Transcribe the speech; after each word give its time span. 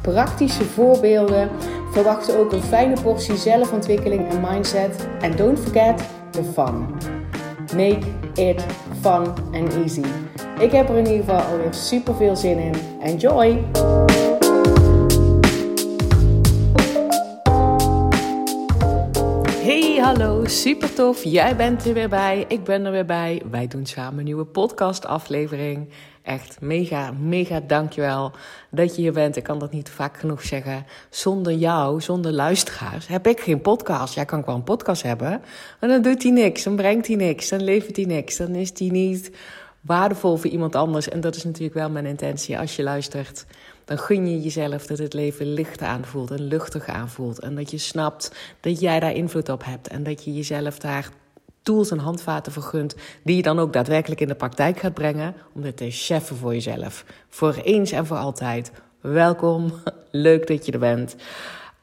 praktische 0.00 0.64
voorbeelden. 0.64 1.50
Verwacht 1.92 2.36
ook 2.36 2.52
een 2.52 2.62
fijne 2.62 3.00
portie 3.02 3.36
zelfontwikkeling 3.36 4.28
en 4.28 4.40
mindset. 4.40 5.08
En 5.20 5.36
don't 5.36 5.58
forget 5.58 6.02
the 6.30 6.42
fun. 6.42 6.86
Make 7.76 8.06
it 8.34 8.64
fun 9.00 9.26
and 9.52 9.74
easy. 9.74 10.04
Ik 10.58 10.72
heb 10.72 10.88
er 10.88 10.96
in 10.96 11.06
ieder 11.06 11.24
geval 11.24 11.40
alweer 11.40 11.74
super 11.74 12.14
veel 12.14 12.36
zin 12.36 12.58
in. 12.58 12.74
Enjoy! 13.00 13.64
Hey, 19.62 19.98
hallo, 20.00 20.44
super 20.46 20.94
tof. 20.94 21.24
Jij 21.24 21.56
bent 21.56 21.84
er 21.84 21.94
weer 21.94 22.08
bij. 22.08 22.44
Ik 22.48 22.64
ben 22.64 22.84
er 22.84 22.92
weer 22.92 23.04
bij. 23.04 23.42
Wij 23.50 23.66
doen 23.66 23.86
samen 23.86 24.18
een 24.18 24.24
nieuwe 24.24 24.44
podcast-aflevering. 24.44 25.88
Echt 26.22 26.60
mega, 26.60 27.12
mega 27.12 27.60
dankjewel 27.60 28.32
dat 28.70 28.96
je 28.96 29.02
hier 29.02 29.12
bent. 29.12 29.36
Ik 29.36 29.42
kan 29.42 29.58
dat 29.58 29.72
niet 29.72 29.88
vaak 29.88 30.16
genoeg 30.16 30.42
zeggen. 30.42 30.86
Zonder 31.10 31.52
jou, 31.52 32.00
zonder 32.00 32.32
luisteraars, 32.32 33.06
heb 33.06 33.26
ik 33.26 33.40
geen 33.40 33.60
podcast. 33.60 34.14
Jij 34.14 34.24
kan 34.24 34.42
wel 34.46 34.54
een 34.54 34.64
podcast 34.64 35.02
hebben, 35.02 35.42
maar 35.80 35.90
dan 35.90 36.02
doet 36.02 36.22
hij 36.22 36.32
niks. 36.32 36.62
Dan 36.62 36.76
brengt 36.76 37.06
hij 37.06 37.16
niks. 37.16 37.48
Dan 37.48 37.62
levert 37.62 37.96
hij 37.96 38.04
niks. 38.04 38.36
Dan 38.36 38.54
is 38.54 38.70
hij 38.74 38.88
niet 38.88 39.30
waardevol 39.80 40.36
voor 40.36 40.50
iemand 40.50 40.74
anders. 40.74 41.08
En 41.08 41.20
dat 41.20 41.36
is 41.36 41.44
natuurlijk 41.44 41.74
wel 41.74 41.90
mijn 41.90 42.06
intentie. 42.06 42.58
Als 42.58 42.76
je 42.76 42.82
luistert, 42.82 43.46
dan 43.84 43.98
gun 43.98 44.30
je 44.30 44.40
jezelf 44.40 44.86
dat 44.86 44.98
het 44.98 45.14
leven 45.14 45.52
licht 45.52 45.82
aanvoelt 45.82 46.30
en 46.30 46.42
luchtig 46.42 46.88
aanvoelt. 46.88 47.40
En 47.40 47.54
dat 47.54 47.70
je 47.70 47.78
snapt 47.78 48.32
dat 48.60 48.80
jij 48.80 49.00
daar 49.00 49.14
invloed 49.14 49.48
op 49.48 49.64
hebt. 49.64 49.88
En 49.88 50.02
dat 50.02 50.24
je 50.24 50.34
jezelf 50.34 50.78
daar 50.78 51.10
tools 51.62 51.90
en 51.90 51.98
handvaten 51.98 52.52
vergunt, 52.52 52.94
die 53.22 53.36
je 53.36 53.42
dan 53.42 53.58
ook 53.58 53.72
daadwerkelijk 53.72 54.20
in 54.20 54.28
de 54.28 54.34
praktijk 54.34 54.78
gaat 54.78 54.94
brengen, 54.94 55.34
om 55.52 55.62
dit 55.62 55.76
te 55.76 55.90
cheffen 55.90 56.36
voor 56.36 56.52
jezelf. 56.52 57.04
Voor 57.28 57.54
eens 57.54 57.92
en 57.92 58.06
voor 58.06 58.16
altijd. 58.16 58.72
Welkom, 59.00 59.72
leuk 60.10 60.46
dat 60.46 60.66
je 60.66 60.72
er 60.72 60.78
bent. 60.78 61.16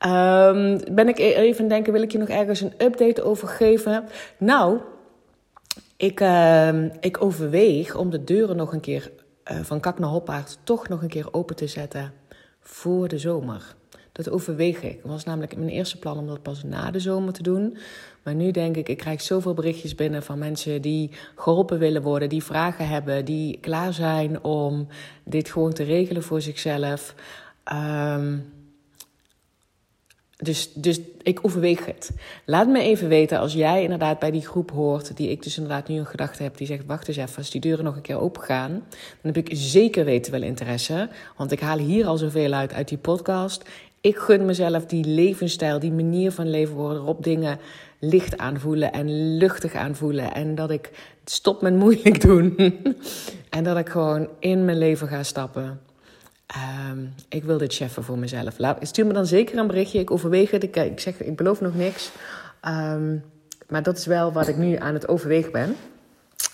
Um, 0.05 0.79
ben 0.95 1.07
ik 1.07 1.19
e- 1.19 1.33
even 1.33 1.67
denken, 1.67 1.93
wil 1.93 2.01
ik 2.01 2.11
je 2.11 2.17
nog 2.17 2.27
ergens 2.27 2.61
een 2.61 2.73
update 2.77 3.23
over 3.23 3.47
geven? 3.47 4.07
Nou, 4.37 4.79
ik, 5.97 6.19
uh, 6.19 6.83
ik 6.99 7.21
overweeg 7.21 7.95
om 7.95 8.09
de 8.09 8.23
deuren 8.23 8.55
nog 8.55 8.73
een 8.73 8.79
keer 8.79 9.11
uh, 9.51 9.59
van 9.61 9.79
Kak 9.79 9.99
naar 9.99 10.09
Hoppaard 10.09 10.57
toch 10.63 10.87
nog 10.87 11.01
een 11.01 11.07
keer 11.07 11.27
open 11.31 11.55
te 11.55 11.67
zetten 11.67 12.13
voor 12.59 13.07
de 13.07 13.17
zomer. 13.17 13.75
Dat 14.17 14.29
overweeg 14.29 14.81
ik. 14.81 14.97
Het 15.01 15.11
was 15.11 15.23
namelijk 15.23 15.55
mijn 15.55 15.69
eerste 15.69 15.99
plan 15.99 16.17
om 16.17 16.27
dat 16.27 16.41
pas 16.41 16.63
na 16.63 16.91
de 16.91 16.99
zomer 16.99 17.33
te 17.33 17.43
doen. 17.43 17.77
Maar 18.23 18.35
nu 18.35 18.51
denk 18.51 18.75
ik, 18.75 18.89
ik 18.89 18.97
krijg 18.97 19.21
zoveel 19.21 19.53
berichtjes 19.53 19.95
binnen 19.95 20.23
van 20.23 20.37
mensen 20.37 20.81
die 20.81 21.11
geholpen 21.35 21.79
willen 21.79 22.01
worden, 22.01 22.29
die 22.29 22.43
vragen 22.43 22.87
hebben, 22.87 23.25
die 23.25 23.57
klaar 23.59 23.93
zijn 23.93 24.43
om 24.43 24.87
dit 25.23 25.49
gewoon 25.49 25.73
te 25.73 25.83
regelen 25.83 26.23
voor 26.23 26.41
zichzelf. 26.41 27.15
Um, 27.73 28.45
dus, 30.37 30.73
dus 30.73 30.99
ik 31.21 31.39
overweeg 31.41 31.85
het. 31.85 32.11
Laat 32.45 32.67
me 32.67 32.81
even 32.81 33.07
weten 33.07 33.39
als 33.39 33.53
jij 33.53 33.83
inderdaad 33.83 34.19
bij 34.19 34.31
die 34.31 34.47
groep 34.47 34.71
hoort, 34.71 35.17
die 35.17 35.29
ik 35.29 35.43
dus 35.43 35.57
inderdaad 35.57 35.87
nu 35.87 35.97
een 35.97 36.05
gedachte 36.05 36.43
heb, 36.43 36.57
die 36.57 36.67
zegt: 36.67 36.85
Wacht 36.85 37.07
eens 37.07 37.17
even, 37.17 37.37
als 37.37 37.49
die 37.49 37.61
deuren 37.61 37.85
nog 37.85 37.95
een 37.95 38.01
keer 38.01 38.19
open 38.19 38.41
gaan, 38.41 38.71
dan 39.21 39.33
heb 39.33 39.37
ik 39.37 39.49
zeker 39.51 40.05
weten 40.05 40.31
wel 40.31 40.41
interesse. 40.41 41.09
Want 41.37 41.51
ik 41.51 41.59
haal 41.59 41.77
hier 41.77 42.05
al 42.05 42.17
zoveel 42.17 42.53
uit 42.53 42.73
uit 42.73 42.87
die 42.87 42.97
podcast. 42.97 43.63
Ik 44.07 44.17
gun 44.17 44.45
mezelf 44.45 44.85
die 44.85 45.05
levensstijl, 45.05 45.79
die 45.79 45.91
manier 45.91 46.31
van 46.31 46.49
leven 46.49 46.75
waarop 46.75 47.23
dingen 47.23 47.59
licht 47.99 48.37
aanvoelen 48.37 48.91
en 48.91 49.37
luchtig 49.37 49.73
aanvoelen. 49.73 50.33
En 50.33 50.55
dat 50.55 50.69
ik 50.69 50.91
stop 51.25 51.61
met 51.61 51.75
moeilijk 51.75 52.21
doen. 52.21 52.55
en 53.49 53.63
dat 53.63 53.77
ik 53.77 53.89
gewoon 53.89 54.27
in 54.39 54.65
mijn 54.65 54.77
leven 54.77 55.07
ga 55.07 55.23
stappen. 55.23 55.79
Um, 56.89 57.13
ik 57.29 57.43
wil 57.43 57.57
dit 57.57 57.73
cheffen 57.73 58.03
voor 58.03 58.17
mezelf. 58.17 58.57
Laat, 58.57 58.77
stuur 58.81 59.05
me 59.05 59.13
dan 59.13 59.25
zeker 59.25 59.57
een 59.57 59.67
berichtje. 59.67 59.99
Ik 59.99 60.11
overweeg 60.11 60.51
het. 60.51 60.63
Ik, 60.63 60.75
ik 60.75 60.99
zeg, 60.99 61.21
ik 61.21 61.35
beloof 61.35 61.61
nog 61.61 61.75
niks. 61.75 62.11
Um, 62.67 63.23
maar 63.67 63.83
dat 63.83 63.97
is 63.97 64.05
wel 64.05 64.31
wat 64.31 64.47
ik 64.47 64.57
nu 64.57 64.75
aan 64.75 64.93
het 64.93 65.07
overwegen 65.07 65.51
ben. 65.51 65.75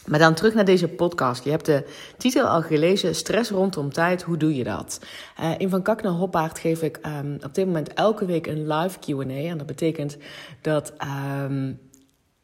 Maar 0.06 0.20
dan 0.20 0.34
terug 0.34 0.54
naar 0.54 0.66
deze 0.66 0.88
podcast. 0.88 1.44
Je 1.44 1.50
hebt 1.50 1.66
de 1.66 1.86
titel 2.18 2.48
al 2.48 2.62
gelezen: 2.62 3.16
Stress 3.16 3.50
rondom 3.50 3.94
tijd. 3.94 4.22
Hoe 4.22 4.38
doe 4.38 4.56
je 4.56 4.64
dat? 4.64 5.00
Uh, 5.40 5.52
in 5.58 5.70
Van 5.70 5.82
Kak 5.82 6.02
naar 6.02 6.12
Hoppaard 6.12 6.60
geef 6.60 6.82
ik 6.82 7.00
um, 7.06 7.38
op 7.44 7.56
dit 7.56 7.66
moment 7.66 7.94
elke 7.94 8.26
week 8.26 8.48
een 8.48 8.68
live 8.68 9.00
QA. 9.00 9.50
En 9.50 9.58
dat 9.58 9.68
betekent 9.68 10.18
dat 10.62 10.94
um, 11.42 11.80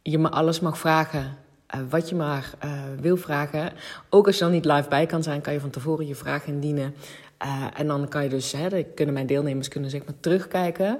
je 0.02 0.18
me 0.18 0.30
alles 0.30 0.60
mag 0.60 0.78
vragen. 0.78 1.38
Uh, 1.76 1.82
wat 1.90 2.10
je 2.10 2.16
maar 2.16 2.54
uh, 2.66 2.72
wil 3.00 3.18
vragen. 3.18 3.72
Ook 4.10 4.28
als 4.28 4.38
je 4.38 4.44
dan 4.44 4.52
niet 4.52 4.66
live 4.66 4.90
bij 4.90 5.06
kan 5.06 5.24
zijn, 5.24 5.42
kan 5.42 5.54
je 5.54 5.60
van 5.60 5.70
tevoren 5.70 6.08
je 6.08 6.16
vraag 6.16 6.46
indienen. 6.46 6.96
en 7.76 7.88
dan 7.88 8.08
kan 8.08 8.24
je 8.24 8.30
dus, 8.30 8.52
hè, 8.52 8.84
kunnen 8.84 9.14
mijn 9.14 9.28
deelnemers 9.28 9.68
kunnen 9.68 9.90
zeg 9.90 10.06
maar 10.06 10.20
terugkijken. 10.20 11.00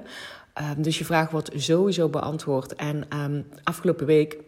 Um, 0.76 0.82
dus 0.82 0.98
je 0.98 1.04
vraag 1.04 1.30
wordt 1.30 1.50
sowieso 1.54 2.08
beantwoord. 2.08 2.74
En 2.74 3.06
afgelopen 3.62 4.06
week 4.06 4.38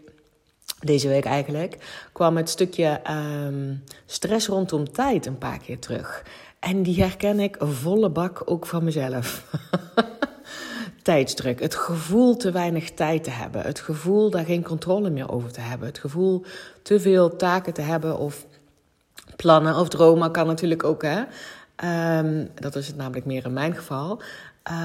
deze 0.84 1.08
week 1.08 1.24
eigenlijk, 1.24 1.76
kwam 2.12 2.36
het 2.36 2.48
stukje 2.48 3.00
um, 3.10 3.84
stress 4.06 4.46
rondom 4.46 4.92
tijd 4.92 5.26
een 5.26 5.38
paar 5.38 5.58
keer 5.58 5.78
terug. 5.78 6.22
En 6.58 6.82
die 6.82 7.02
herken 7.02 7.40
ik 7.40 7.56
volle 7.58 8.10
bak 8.10 8.42
ook 8.44 8.66
van 8.66 8.84
mezelf. 8.84 9.44
Tijdsdruk, 11.02 11.60
het 11.60 11.74
gevoel 11.74 12.36
te 12.36 12.50
weinig 12.50 12.90
tijd 12.90 13.24
te 13.24 13.30
hebben, 13.30 13.62
het 13.62 13.80
gevoel 13.80 14.30
daar 14.30 14.44
geen 14.44 14.62
controle 14.62 15.10
meer 15.10 15.32
over 15.32 15.52
te 15.52 15.60
hebben, 15.60 15.88
het 15.88 15.98
gevoel 15.98 16.44
te 16.82 17.00
veel 17.00 17.36
taken 17.36 17.72
te 17.72 17.82
hebben 17.82 18.18
of 18.18 18.46
plannen 19.36 19.76
of 19.76 19.88
dromen 19.88 20.32
kan 20.32 20.46
natuurlijk 20.46 20.84
ook, 20.84 21.02
hè. 21.02 21.22
Um, 21.84 22.48
dat 22.54 22.76
is 22.76 22.86
het 22.86 22.96
namelijk 22.96 23.26
meer 23.26 23.44
in 23.44 23.52
mijn 23.52 23.74
geval. 23.74 24.22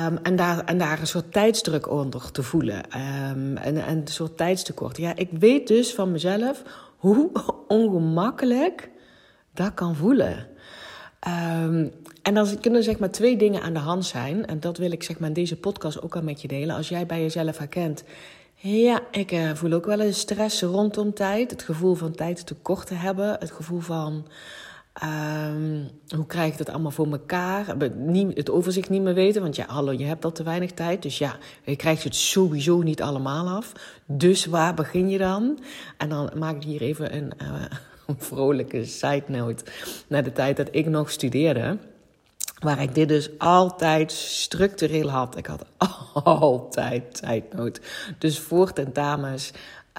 Um, 0.08 0.18
en, 0.24 0.36
daar, 0.36 0.64
en 0.64 0.78
daar 0.78 1.00
een 1.00 1.08
soort 1.08 1.32
tijdsdruk 1.32 1.90
onder 1.90 2.32
te 2.32 2.44
voelen. 2.44 2.78
Um, 2.78 3.58
en, 3.58 3.86
en 3.86 3.98
een 3.98 4.08
soort 4.08 4.38
tijdstekort. 4.38 4.98
Ja, 4.98 5.16
ik 5.16 5.30
weet 5.32 5.68
dus 5.68 5.94
van 5.94 6.12
mezelf 6.12 6.64
hoe 6.98 7.32
ongemakkelijk 7.68 8.90
dat 9.54 9.74
kan 9.74 9.96
voelen. 9.96 10.48
Um, 11.28 11.92
en 12.22 12.34
dan 12.34 12.60
kunnen 12.60 12.84
zeg 12.84 13.00
maar 13.00 13.12
twee 13.12 13.38
dingen 13.38 13.62
aan 13.62 13.74
de 13.74 13.80
hand 13.80 14.06
zijn. 14.06 14.46
En 14.46 14.60
dat 14.60 14.78
wil 14.78 14.92
ik 14.92 15.04
zeg 15.04 15.20
maar 15.20 15.28
in 15.28 15.34
deze 15.34 15.58
podcast 15.58 16.02
ook 16.02 16.16
al 16.16 16.22
met 16.22 16.42
je 16.42 16.48
delen. 16.48 16.76
Als 16.76 16.90
jij 16.90 17.06
bij 17.06 17.22
jezelf 17.22 17.58
herkent. 17.58 18.04
Ja, 18.56 19.02
ik 19.12 19.32
uh, 19.32 19.52
voel 19.54 19.72
ook 19.72 19.86
wel 19.86 20.00
eens 20.00 20.20
stress 20.20 20.62
rondom 20.62 21.14
tijd. 21.14 21.52
Het 21.52 21.64
gevoel 21.64 21.96
van 21.96 22.12
tijd 22.12 22.46
tekort 22.46 22.88
te 22.88 22.94
hebben. 22.94 23.36
Het 23.40 23.52
gevoel 23.52 23.80
van 23.80 24.28
Um, 25.04 25.90
hoe 26.16 26.26
krijg 26.26 26.52
ik 26.52 26.58
dat 26.58 26.70
allemaal 26.70 26.92
voor 26.92 27.12
elkaar? 27.12 27.66
Het 28.34 28.50
overzicht 28.50 28.90
niet 28.90 29.02
meer 29.02 29.14
weten, 29.14 29.42
want 29.42 29.56
ja, 29.56 29.66
hallo, 29.68 29.92
je 29.92 30.04
hebt 30.04 30.26
al 30.26 30.32
te 30.32 30.44
weinig 30.44 30.72
tijd. 30.72 31.02
Dus 31.02 31.18
ja, 31.18 31.38
je 31.64 31.76
krijgt 31.76 32.04
het 32.04 32.16
sowieso 32.16 32.82
niet 32.82 33.02
allemaal 33.02 33.48
af. 33.48 33.72
Dus 34.06 34.46
waar 34.46 34.74
begin 34.74 35.10
je 35.10 35.18
dan? 35.18 35.60
En 35.98 36.10
dan 36.10 36.30
maak 36.36 36.56
ik 36.56 36.64
hier 36.64 36.82
even 36.82 37.16
een, 37.16 37.32
uh, 37.42 37.48
een 38.08 38.16
vrolijke 38.18 38.86
side 38.86 39.24
note 39.28 39.64
naar 40.08 40.24
de 40.24 40.32
tijd 40.32 40.58
dat 40.58 40.68
ik 40.72 40.86
nog 40.86 41.12
studeerde. 41.12 41.78
Waar 42.60 42.82
ik 42.82 42.96
dit 42.96 43.08
dus 43.08 43.30
altijd 43.38 44.12
structureel 44.12 45.10
had. 45.10 45.38
Ik 45.38 45.46
had 45.46 45.66
altijd 46.14 47.14
tijdnood. 47.22 47.82
Dus 48.18 48.40
voor 48.40 48.74
tentamens 48.74 49.52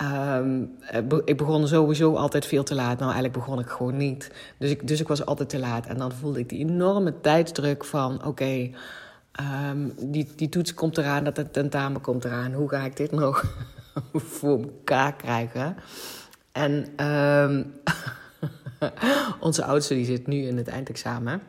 Um, 0.03 0.77
ik 1.25 1.37
begon 1.37 1.69
sowieso 1.69 2.15
altijd 2.15 2.47
veel 2.47 2.63
te 2.63 2.75
laat. 2.75 2.99
Nou, 2.99 3.13
eigenlijk 3.13 3.33
begon 3.33 3.59
ik 3.59 3.69
gewoon 3.69 3.97
niet. 3.97 4.31
Dus 4.59 4.71
ik, 4.71 4.89
dus 4.89 5.01
ik 5.01 5.09
was 5.09 5.27
altijd 5.27 5.49
te 5.49 5.59
laat. 5.59 5.87
En 5.87 5.99
dan 5.99 6.13
voelde 6.13 6.39
ik 6.39 6.49
die 6.49 6.59
enorme 6.59 7.21
tijdsdruk 7.21 7.85
van: 7.85 8.25
oké, 8.25 8.71
um, 9.71 9.93
die, 9.97 10.29
die 10.37 10.49
toets 10.49 10.75
komt 10.75 10.99
eraan, 10.99 11.25
dat 11.25 11.53
tentamen 11.53 12.01
komt 12.01 12.25
eraan. 12.25 12.53
Hoe 12.53 12.69
ga 12.69 12.85
ik 12.85 12.97
dit 12.97 13.11
nog 13.11 13.45
voor 14.13 14.59
elkaar 14.63 15.15
krijgen? 15.15 15.77
En 16.53 17.05
um, 17.07 17.75
onze 19.41 19.65
oudste 19.65 19.95
die 19.95 20.05
zit 20.05 20.27
nu 20.27 20.47
in 20.47 20.57
het 20.57 20.69
eindexamen. 20.69 21.43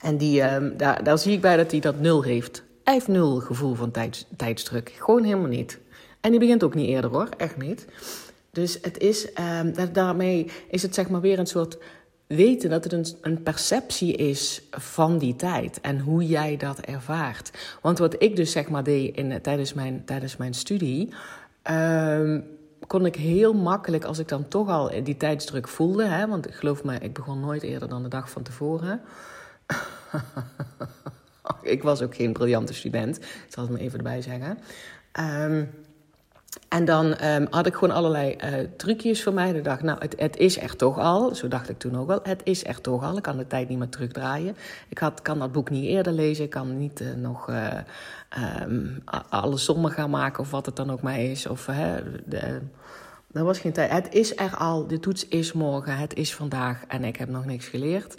En 0.00 0.16
die, 0.16 0.42
daar, 0.76 1.04
daar 1.04 1.18
zie 1.18 1.32
ik 1.32 1.40
bij 1.40 1.56
dat 1.56 1.70
hij 1.70 1.80
dat 1.80 2.00
nul 2.00 2.22
heeft. 2.22 2.62
Hij 2.84 2.94
heeft 2.94 3.08
nul 3.08 3.40
gevoel 3.40 3.74
van 3.74 3.90
tijds, 3.90 4.26
tijdsdruk. 4.36 4.92
Gewoon 4.98 5.22
helemaal 5.22 5.48
niet. 5.48 5.78
En 6.28 6.34
die 6.34 6.42
begint 6.42 6.64
ook 6.64 6.74
niet 6.74 6.88
eerder 6.88 7.10
hoor, 7.10 7.28
echt 7.36 7.56
niet. 7.56 7.86
Dus 8.50 8.78
het 8.82 8.98
is, 8.98 9.28
um, 9.62 9.92
daarmee 9.92 10.50
is 10.70 10.82
het 10.82 10.94
zeg 10.94 11.08
maar 11.08 11.20
weer 11.20 11.38
een 11.38 11.46
soort 11.46 11.78
weten 12.26 12.70
dat 12.70 12.84
het 12.84 12.92
een, 12.92 13.06
een, 13.20 13.42
perceptie 13.42 14.12
is 14.12 14.62
van 14.70 15.18
die 15.18 15.36
tijd 15.36 15.80
en 15.80 15.98
hoe 15.98 16.26
jij 16.26 16.56
dat 16.56 16.78
ervaart. 16.78 17.50
Want 17.82 17.98
wat 17.98 18.22
ik 18.22 18.36
dus 18.36 18.50
zeg 18.50 18.68
maar 18.68 18.82
deed 18.82 19.16
in, 19.16 19.40
tijdens, 19.42 19.74
mijn, 19.74 20.02
tijdens 20.04 20.36
mijn 20.36 20.54
studie, 20.54 21.12
um, 21.70 22.44
kon 22.86 23.06
ik 23.06 23.16
heel 23.16 23.54
makkelijk, 23.54 24.04
als 24.04 24.18
ik 24.18 24.28
dan 24.28 24.48
toch 24.48 24.68
al 24.68 25.04
die 25.04 25.16
tijdsdruk 25.16 25.68
voelde, 25.68 26.04
hè, 26.04 26.26
want 26.26 26.46
geloof 26.50 26.84
me, 26.84 26.98
ik 26.98 27.12
begon 27.12 27.40
nooit 27.40 27.62
eerder 27.62 27.88
dan 27.88 28.02
de 28.02 28.08
dag 28.08 28.30
van 28.30 28.42
tevoren. 28.42 29.00
ik 31.62 31.82
was 31.82 32.02
ook 32.02 32.14
geen 32.14 32.32
briljante 32.32 32.74
student, 32.74 33.18
zal 33.48 33.62
het 33.62 33.72
maar 33.72 33.82
even 33.82 33.98
erbij 33.98 34.22
zeggen. 34.22 34.58
Um, 35.52 35.86
en 36.68 36.84
dan 36.84 37.14
ehm, 37.14 37.46
had 37.50 37.66
ik 37.66 37.74
gewoon 37.74 37.94
allerlei 37.94 38.36
uh, 38.44 38.54
trucjes 38.76 39.22
voor 39.22 39.32
mij. 39.32 39.50
Ik 39.50 39.64
dacht, 39.64 39.82
nou, 39.82 39.98
het, 39.98 40.14
het, 40.18 40.36
is 40.36 40.60
er 40.60 40.76
toch 40.76 40.98
al. 40.98 41.34
Zo 41.34 41.48
dacht 41.48 41.68
ik 41.68 41.78
toen 41.78 41.98
ook 41.98 42.06
wel. 42.06 42.20
Het 42.22 42.40
is 42.44 42.66
er 42.66 42.80
toch 42.80 43.04
al. 43.04 43.16
Ik 43.16 43.22
kan 43.22 43.36
de 43.36 43.46
tijd 43.46 43.68
niet 43.68 43.78
meer 43.78 43.88
terugdraaien. 43.88 44.56
Ik 44.88 44.98
had, 44.98 45.22
kan 45.22 45.38
dat 45.38 45.52
boek 45.52 45.70
niet 45.70 45.84
eerder 45.84 46.12
lezen. 46.12 46.44
Ik 46.44 46.50
kan 46.50 46.78
niet 46.78 47.00
uh, 47.00 47.14
nog 47.14 47.50
uh, 47.50 47.72
um, 48.62 49.02
alle 49.28 49.56
sommen 49.56 49.90
gaan 49.90 50.10
maken 50.10 50.40
of 50.40 50.50
wat 50.50 50.66
het 50.66 50.76
dan 50.76 50.90
ook 50.90 51.02
maar 51.02 51.20
is. 51.20 51.46
Of, 51.46 51.64
de, 52.24 52.60
er 53.32 53.44
was 53.44 53.58
geen 53.58 53.72
tijd. 53.72 53.90
Het 53.90 54.14
is 54.14 54.36
er 54.36 54.56
al. 54.56 54.86
De 54.86 55.00
toets 55.00 55.28
is 55.28 55.52
morgen. 55.52 55.96
Het 55.96 56.14
is 56.14 56.34
vandaag. 56.34 56.84
En 56.88 57.04
ik 57.04 57.16
heb 57.16 57.28
nog 57.28 57.44
niks 57.44 57.66
geleerd. 57.66 58.14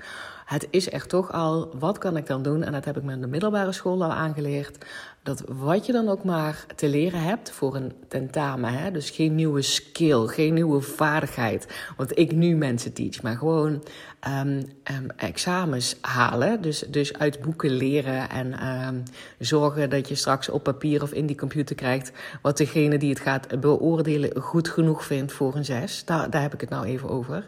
Het 0.49 0.67
is 0.69 0.91
er 0.91 1.07
toch 1.07 1.31
al. 1.31 1.71
Wat 1.79 1.97
kan 1.97 2.17
ik 2.17 2.27
dan 2.27 2.43
doen? 2.43 2.63
En 2.63 2.71
dat 2.71 2.85
heb 2.85 2.97
ik 2.97 3.03
me 3.03 3.11
in 3.11 3.21
de 3.21 3.27
middelbare 3.27 3.71
school 3.71 4.03
al 4.03 4.13
aangeleerd 4.13 4.77
dat 5.23 5.43
wat 5.47 5.85
je 5.85 5.91
dan 5.91 6.09
ook 6.09 6.23
maar 6.23 6.65
te 6.75 6.87
leren 6.89 7.21
hebt 7.21 7.51
voor 7.51 7.75
een 7.75 7.93
tentamen, 8.07 8.73
hè, 8.73 8.91
dus 8.91 9.09
geen 9.09 9.35
nieuwe 9.35 9.61
skill, 9.61 10.25
geen 10.25 10.53
nieuwe 10.53 10.81
vaardigheid, 10.81 11.67
wat 11.97 12.17
ik 12.17 12.31
nu 12.31 12.55
mensen 12.55 12.93
teach, 12.93 13.21
maar 13.21 13.37
gewoon 13.37 13.83
um, 14.27 14.63
um, 14.91 15.09
examens 15.15 15.97
halen, 16.01 16.61
dus, 16.61 16.79
dus 16.79 17.17
uit 17.17 17.41
boeken 17.41 17.69
leren 17.69 18.29
en 18.29 18.67
um, 18.67 19.03
zorgen 19.39 19.89
dat 19.89 20.07
je 20.07 20.15
straks 20.15 20.49
op 20.49 20.63
papier 20.63 21.01
of 21.01 21.11
in 21.11 21.25
die 21.25 21.37
computer 21.37 21.75
krijgt 21.75 22.11
wat 22.41 22.57
degene 22.57 22.97
die 22.97 23.09
het 23.09 23.19
gaat 23.19 23.59
beoordelen 23.59 24.41
goed 24.41 24.69
genoeg 24.69 25.05
vindt 25.05 25.31
voor 25.31 25.55
een 25.55 25.65
zes. 25.65 26.05
Daar, 26.05 26.29
daar 26.29 26.41
heb 26.41 26.53
ik 26.53 26.61
het 26.61 26.69
nou 26.69 26.85
even 26.85 27.09
over. 27.09 27.47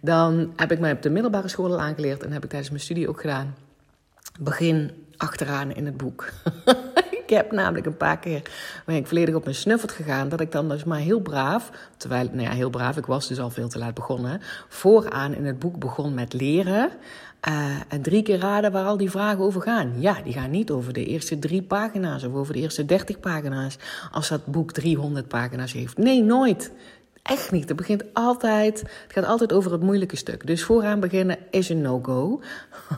Dan 0.00 0.52
heb 0.56 0.72
ik 0.72 0.78
mij 0.78 0.92
op 0.92 1.02
de 1.02 1.10
middelbare 1.10 1.48
school 1.48 1.72
al 1.72 1.80
aangeleerd 1.80 2.22
en 2.22 2.32
heb 2.32 2.42
ik 2.42 2.48
tijdens 2.48 2.70
mijn 2.70 2.82
studie 2.82 3.08
ook 3.08 3.20
gedaan. 3.20 3.54
Begin 4.40 4.90
achteraan 5.16 5.72
in 5.72 5.86
het 5.86 5.96
boek. 5.96 6.32
ik 7.26 7.30
heb 7.30 7.52
namelijk 7.52 7.86
een 7.86 7.96
paar 7.96 8.18
keer 8.18 8.42
ben 8.84 8.96
ik 8.96 9.06
volledig 9.06 9.34
op 9.34 9.44
mijn 9.44 9.56
snuffert 9.56 9.92
gegaan. 9.92 10.28
Dat 10.28 10.40
ik 10.40 10.52
dan 10.52 10.68
dus 10.68 10.84
maar 10.84 10.98
heel 10.98 11.20
braaf, 11.20 11.70
terwijl, 11.96 12.28
nou 12.32 12.42
ja, 12.42 12.50
heel 12.50 12.70
braaf, 12.70 12.96
ik 12.96 13.06
was 13.06 13.28
dus 13.28 13.40
al 13.40 13.50
veel 13.50 13.68
te 13.68 13.78
laat 13.78 13.94
begonnen. 13.94 14.40
Vooraan 14.68 15.34
in 15.34 15.46
het 15.46 15.58
boek 15.58 15.78
begon 15.78 16.14
met 16.14 16.32
leren. 16.32 16.90
Uh, 17.48 17.76
en 17.88 18.02
drie 18.02 18.22
keer 18.22 18.38
raden 18.38 18.72
waar 18.72 18.84
al 18.84 18.96
die 18.96 19.10
vragen 19.10 19.44
over 19.44 19.62
gaan. 19.62 19.92
Ja, 19.98 20.16
die 20.24 20.32
gaan 20.32 20.50
niet 20.50 20.70
over 20.70 20.92
de 20.92 21.04
eerste 21.04 21.38
drie 21.38 21.62
pagina's 21.62 22.24
of 22.24 22.34
over 22.34 22.52
de 22.52 22.60
eerste 22.60 22.84
dertig 22.84 23.20
pagina's. 23.20 23.78
Als 24.12 24.28
dat 24.28 24.46
boek 24.46 24.72
300 24.72 25.28
pagina's 25.28 25.72
heeft. 25.72 25.98
Nee, 25.98 26.22
nooit. 26.22 26.72
Echt 27.26 27.50
niet. 27.50 27.68
Het 27.68 27.76
begint 27.76 28.04
altijd. 28.12 28.80
Het 28.80 29.12
gaat 29.12 29.24
altijd 29.24 29.52
over 29.52 29.72
het 29.72 29.80
moeilijke 29.80 30.16
stuk. 30.16 30.46
Dus 30.46 30.64
vooraan 30.64 31.00
beginnen 31.00 31.38
is 31.50 31.68
een 31.68 31.80
no-go. 31.80 32.42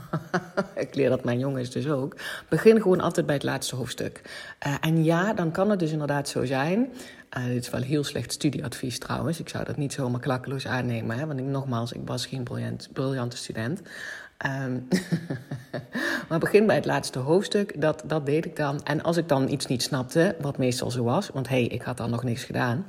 ik 0.74 0.94
leer 0.94 1.08
dat 1.08 1.24
mijn 1.24 1.38
jongens 1.38 1.70
dus 1.70 1.88
ook. 1.88 2.16
Begin 2.48 2.82
gewoon 2.82 3.00
altijd 3.00 3.26
bij 3.26 3.34
het 3.34 3.44
laatste 3.44 3.76
hoofdstuk. 3.76 4.20
Uh, 4.66 4.74
en 4.80 5.04
ja, 5.04 5.32
dan 5.32 5.50
kan 5.50 5.70
het 5.70 5.78
dus 5.78 5.90
inderdaad 5.90 6.28
zo 6.28 6.44
zijn. 6.44 6.88
Uh, 7.38 7.44
dit 7.44 7.62
is 7.62 7.70
wel 7.70 7.80
heel 7.80 8.04
slecht 8.04 8.32
studieadvies 8.32 8.98
trouwens. 8.98 9.40
Ik 9.40 9.48
zou 9.48 9.64
dat 9.64 9.76
niet 9.76 9.92
zomaar 9.92 10.20
klakkeloos 10.20 10.66
aannemen. 10.66 11.18
Hè? 11.18 11.26
Want 11.26 11.38
ik, 11.38 11.44
nogmaals, 11.44 11.92
ik 11.92 12.02
was 12.04 12.26
geen 12.26 12.42
briljant, 12.42 12.88
briljante 12.92 13.36
student. 13.36 13.82
Um, 14.46 14.88
maar 16.28 16.38
begin 16.38 16.66
bij 16.66 16.76
het 16.76 16.86
laatste 16.86 17.18
hoofdstuk. 17.18 17.80
Dat, 17.80 18.02
dat 18.06 18.26
deed 18.26 18.44
ik 18.44 18.56
dan. 18.56 18.82
En 18.82 19.02
als 19.02 19.16
ik 19.16 19.28
dan 19.28 19.48
iets 19.48 19.66
niet 19.66 19.82
snapte, 19.82 20.36
wat 20.40 20.58
meestal 20.58 20.90
zo 20.90 21.04
was, 21.04 21.28
want 21.28 21.48
hé, 21.48 21.60
hey, 21.60 21.66
ik 21.66 21.82
had 21.82 21.96
dan 21.96 22.10
nog 22.10 22.22
niks 22.22 22.44
gedaan 22.44 22.86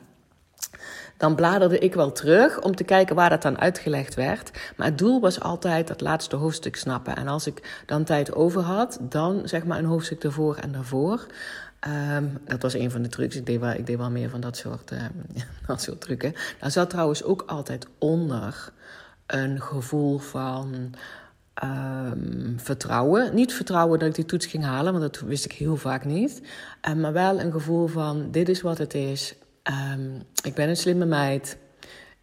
dan 1.19 1.35
bladerde 1.35 1.79
ik 1.79 1.93
wel 1.93 2.11
terug 2.11 2.61
om 2.61 2.75
te 2.75 2.83
kijken 2.83 3.15
waar 3.15 3.29
dat 3.29 3.41
dan 3.41 3.59
uitgelegd 3.59 4.15
werd. 4.15 4.51
Maar 4.75 4.87
het 4.87 4.97
doel 4.97 5.21
was 5.21 5.39
altijd 5.39 5.87
dat 5.87 6.01
laatste 6.01 6.35
hoofdstuk 6.35 6.75
snappen. 6.75 7.15
En 7.15 7.27
als 7.27 7.47
ik 7.47 7.83
dan 7.85 8.03
tijd 8.03 8.35
over 8.35 8.61
had, 8.61 8.97
dan 9.01 9.41
zeg 9.43 9.65
maar 9.65 9.77
een 9.77 9.85
hoofdstuk 9.85 10.23
ervoor 10.23 10.55
en 10.55 10.71
daarvoor. 10.71 11.25
Um, 12.15 12.37
dat 12.45 12.61
was 12.61 12.73
een 12.73 12.91
van 12.91 13.01
de 13.01 13.09
trucs. 13.09 13.35
Ik 13.35 13.45
deed 13.45 13.59
wel, 13.59 13.71
ik 13.71 13.85
deed 13.85 13.97
wel 13.97 14.09
meer 14.09 14.29
van 14.29 14.41
dat 14.41 14.57
soort, 14.57 14.91
uh, 14.91 15.01
dat 15.67 15.81
soort 15.81 16.01
trucken. 16.01 16.33
Daar 16.59 16.71
zat 16.71 16.89
trouwens 16.89 17.23
ook 17.23 17.43
altijd 17.47 17.87
onder 17.97 18.71
een 19.25 19.61
gevoel 19.61 20.17
van 20.17 20.93
um, 21.63 22.55
vertrouwen. 22.59 23.35
Niet 23.35 23.53
vertrouwen 23.53 23.99
dat 23.99 24.07
ik 24.07 24.15
die 24.15 24.25
toets 24.25 24.45
ging 24.45 24.63
halen, 24.63 24.91
want 24.91 25.13
dat 25.13 25.21
wist 25.27 25.45
ik 25.45 25.51
heel 25.51 25.77
vaak 25.77 26.05
niet. 26.05 26.41
Maar 26.95 27.13
wel 27.13 27.39
een 27.39 27.51
gevoel 27.51 27.87
van: 27.87 28.31
dit 28.31 28.49
is 28.49 28.61
wat 28.61 28.77
het 28.77 28.93
is. 28.93 29.35
Um, 29.63 30.23
ik 30.43 30.53
ben 30.53 30.69
een 30.69 30.77
slimme 30.77 31.05
meid. 31.05 31.57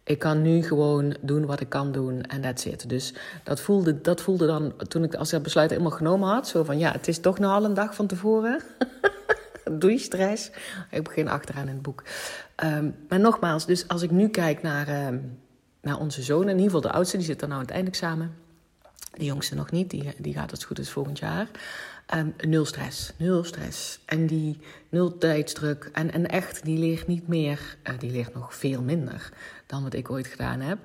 Ik 0.03 0.19
kan 0.19 0.41
nu 0.41 0.63
gewoon 0.63 1.17
doen 1.21 1.45
wat 1.45 1.59
ik 1.59 1.69
kan 1.69 1.91
doen 1.91 2.21
en 2.21 2.41
that's 2.41 2.65
it. 2.65 2.89
Dus 2.89 3.13
dat 3.43 3.59
voelde, 3.59 4.01
dat 4.01 4.21
voelde 4.21 4.45
dan, 4.45 4.73
toen 4.87 5.03
ik 5.03 5.15
als 5.15 5.29
dat 5.29 5.43
besluit 5.43 5.69
helemaal 5.69 5.91
genomen 5.91 6.29
had, 6.29 6.47
zo 6.47 6.63
van 6.63 6.77
ja, 6.77 6.91
het 6.91 7.07
is 7.07 7.19
toch 7.19 7.39
nou 7.39 7.53
al 7.53 7.65
een 7.65 7.73
dag 7.73 7.95
van 7.95 8.07
tevoren. 8.07 8.61
Doei 9.79 9.97
stress. 9.97 10.51
Ik 10.91 11.03
begin 11.03 11.27
achteraan 11.27 11.67
in 11.67 11.73
het 11.73 11.81
boek. 11.81 12.03
Um, 12.63 12.95
maar 13.09 13.19
nogmaals, 13.19 13.65
dus 13.65 13.87
als 13.87 14.01
ik 14.01 14.11
nu 14.11 14.29
kijk 14.29 14.61
naar, 14.61 15.07
um, 15.07 15.39
naar 15.81 15.99
onze 15.99 16.21
zoon, 16.21 16.43
in 16.43 16.49
ieder 16.49 16.63
geval 16.63 16.81
de 16.81 16.91
oudste, 16.91 17.17
die 17.17 17.25
zit 17.25 17.39
dan 17.39 17.49
nou 17.49 17.61
aan 17.61 17.67
het 17.67 17.75
eindexamen. 17.75 18.35
De 19.13 19.25
jongste 19.25 19.55
nog 19.55 19.71
niet, 19.71 19.89
die, 19.89 20.13
die 20.17 20.33
gaat 20.33 20.51
als 20.51 20.65
goed 20.65 20.79
is 20.79 20.89
volgend 20.89 21.19
jaar. 21.19 21.47
Um, 22.15 22.33
nul 22.47 22.65
stress, 22.65 23.13
nul 23.17 23.43
stress. 23.43 23.99
En 24.05 24.27
die 24.27 24.59
nul 24.89 25.17
tijdsdruk. 25.17 25.89
En, 25.93 26.11
en 26.11 26.27
echt, 26.27 26.63
die 26.63 26.77
leert 26.77 27.07
niet 27.07 27.27
meer, 27.27 27.77
uh, 27.83 27.99
die 27.99 28.11
leert 28.11 28.33
nog 28.33 28.55
veel 28.55 28.81
minder 28.81 29.29
dan 29.65 29.83
wat 29.83 29.93
ik 29.93 30.11
ooit 30.11 30.27
gedaan 30.27 30.59
heb. 30.59 30.77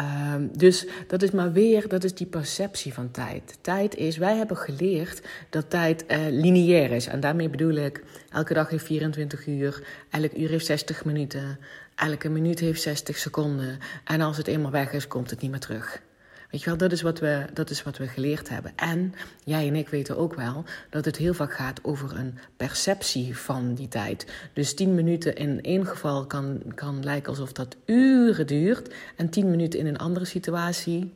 Um, 0.00 0.50
dus 0.56 0.86
dat 1.06 1.22
is 1.22 1.30
maar 1.30 1.52
weer, 1.52 1.88
dat 1.88 2.04
is 2.04 2.14
die 2.14 2.26
perceptie 2.26 2.94
van 2.94 3.10
tijd. 3.10 3.58
Tijd 3.60 3.94
is, 3.94 4.16
wij 4.16 4.36
hebben 4.36 4.56
geleerd 4.56 5.22
dat 5.50 5.70
tijd 5.70 6.04
uh, 6.08 6.18
lineair 6.30 6.90
is. 6.90 7.06
En 7.06 7.20
daarmee 7.20 7.48
bedoel 7.48 7.74
ik, 7.74 8.04
elke 8.32 8.54
dag 8.54 8.68
heeft 8.68 8.84
24 8.84 9.46
uur, 9.46 9.86
elk 10.10 10.32
uur 10.32 10.48
heeft 10.48 10.66
60 10.66 11.04
minuten, 11.04 11.58
elke 11.94 12.28
minuut 12.28 12.58
heeft 12.58 12.82
60 12.82 13.18
seconden. 13.18 13.78
En 14.04 14.20
als 14.20 14.36
het 14.36 14.46
eenmaal 14.46 14.70
weg 14.70 14.92
is, 14.92 15.06
komt 15.06 15.30
het 15.30 15.40
niet 15.40 15.50
meer 15.50 15.60
terug. 15.60 16.00
Weet 16.50 16.60
je 16.62 16.66
wel, 16.66 16.76
dat 16.76 16.92
is, 16.92 17.02
wat 17.02 17.18
we, 17.18 17.44
dat 17.52 17.70
is 17.70 17.82
wat 17.82 17.98
we 17.98 18.06
geleerd 18.06 18.48
hebben. 18.48 18.72
En 18.76 19.14
jij 19.44 19.66
en 19.66 19.76
ik 19.76 19.88
weten 19.88 20.16
ook 20.16 20.34
wel 20.34 20.64
dat 20.90 21.04
het 21.04 21.16
heel 21.16 21.34
vaak 21.34 21.52
gaat 21.52 21.84
over 21.84 22.16
een 22.16 22.38
perceptie 22.56 23.36
van 23.36 23.74
die 23.74 23.88
tijd. 23.88 24.26
Dus 24.52 24.74
tien 24.74 24.94
minuten 24.94 25.34
in 25.34 25.62
één 25.62 25.86
geval 25.86 26.26
kan, 26.26 26.62
kan 26.74 27.04
lijken 27.04 27.30
alsof 27.30 27.52
dat 27.52 27.76
uren 27.84 28.46
duurt. 28.46 28.94
En 29.16 29.28
tien 29.28 29.50
minuten 29.50 29.78
in 29.78 29.86
een 29.86 29.98
andere 29.98 30.24
situatie 30.24 31.14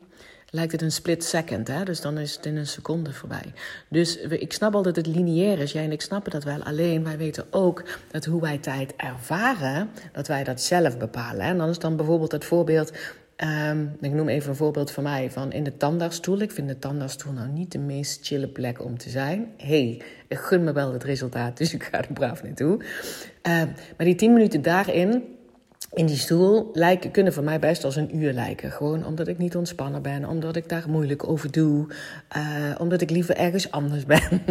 lijkt 0.51 0.73
het 0.73 0.83
een 0.83 0.93
split 0.93 1.25
second. 1.25 1.69
Hè? 1.69 1.85
Dus 1.85 2.01
dan 2.01 2.19
is 2.19 2.37
het 2.37 2.47
in 2.47 2.57
een 2.57 2.67
seconde 2.67 3.13
voorbij. 3.13 3.53
Dus 3.89 4.17
ik 4.19 4.53
snap 4.53 4.75
al 4.75 4.83
dat 4.83 4.97
het 4.97 5.07
lineair 5.07 5.59
is. 5.59 5.73
Jij 5.73 5.85
en 5.85 5.93
ik 5.93 6.03
snappen 6.03 6.33
dat 6.33 6.45
wel. 6.45 6.63
Alleen 6.63 7.05
wij 7.05 7.17
weten 7.17 7.47
ook 7.51 7.85
dat 8.11 8.25
hoe 8.25 8.41
wij 8.41 8.59
tijd 8.59 8.97
ervaren, 8.97 9.91
dat 10.13 10.27
wij 10.27 10.45
dat 10.45 10.61
zelf 10.61 10.99
bepalen. 10.99 11.41
En 11.41 11.59
dan 11.59 11.69
is 11.69 11.79
dan 11.79 11.97
bijvoorbeeld 11.97 12.33
het 12.33 12.45
voorbeeld 12.45 12.93
Um, 13.37 13.97
ik 14.01 14.13
noem 14.13 14.29
even 14.29 14.51
een 14.51 14.57
voorbeeld 14.57 14.91
van 14.91 15.03
mij 15.03 15.31
van 15.31 15.53
in 15.53 15.65
de 15.65 15.77
tandartsstoel. 15.77 16.41
Ik 16.41 16.51
vind 16.51 16.69
de 16.69 16.79
tandartsstoel 16.79 17.33
nou 17.33 17.49
niet 17.49 17.73
de 17.73 17.79
meest 17.79 18.27
chille 18.27 18.49
plek 18.49 18.85
om 18.85 18.99
te 18.99 19.11
zijn. 19.11 19.49
hey, 19.57 20.03
ik 20.29 20.39
gun 20.39 20.65
me 20.65 20.73
wel 20.73 20.93
het 20.93 21.05
resultaat, 21.05 21.57
dus 21.57 21.75
ik 21.75 21.83
ga 21.83 21.99
er 21.99 22.13
braaf 22.13 22.43
naartoe. 22.43 22.75
Uh, 22.77 23.63
maar 23.97 24.07
die 24.07 24.15
tien 24.15 24.33
minuten 24.33 24.63
daarin, 24.63 25.23
in 25.93 26.07
die 26.07 26.17
stoel, 26.17 26.71
lijken, 26.73 27.11
kunnen 27.11 27.33
voor 27.33 27.43
mij 27.43 27.59
best 27.59 27.85
als 27.85 27.97
een 27.97 28.17
uur 28.17 28.33
lijken. 28.33 28.71
Gewoon 28.71 29.07
omdat 29.07 29.29
ik 29.29 29.39
niet 29.39 29.57
ontspannen 29.57 30.03
ben, 30.03 30.29
omdat 30.29 30.57
ik 30.57 30.69
daar 30.69 30.85
moeilijk 30.89 31.29
over 31.29 31.51
doe, 31.51 31.87
uh, 32.37 32.75
omdat 32.79 33.01
ik 33.01 33.11
liever 33.11 33.37
ergens 33.37 33.71
anders 33.71 34.07
ben. 34.15 34.43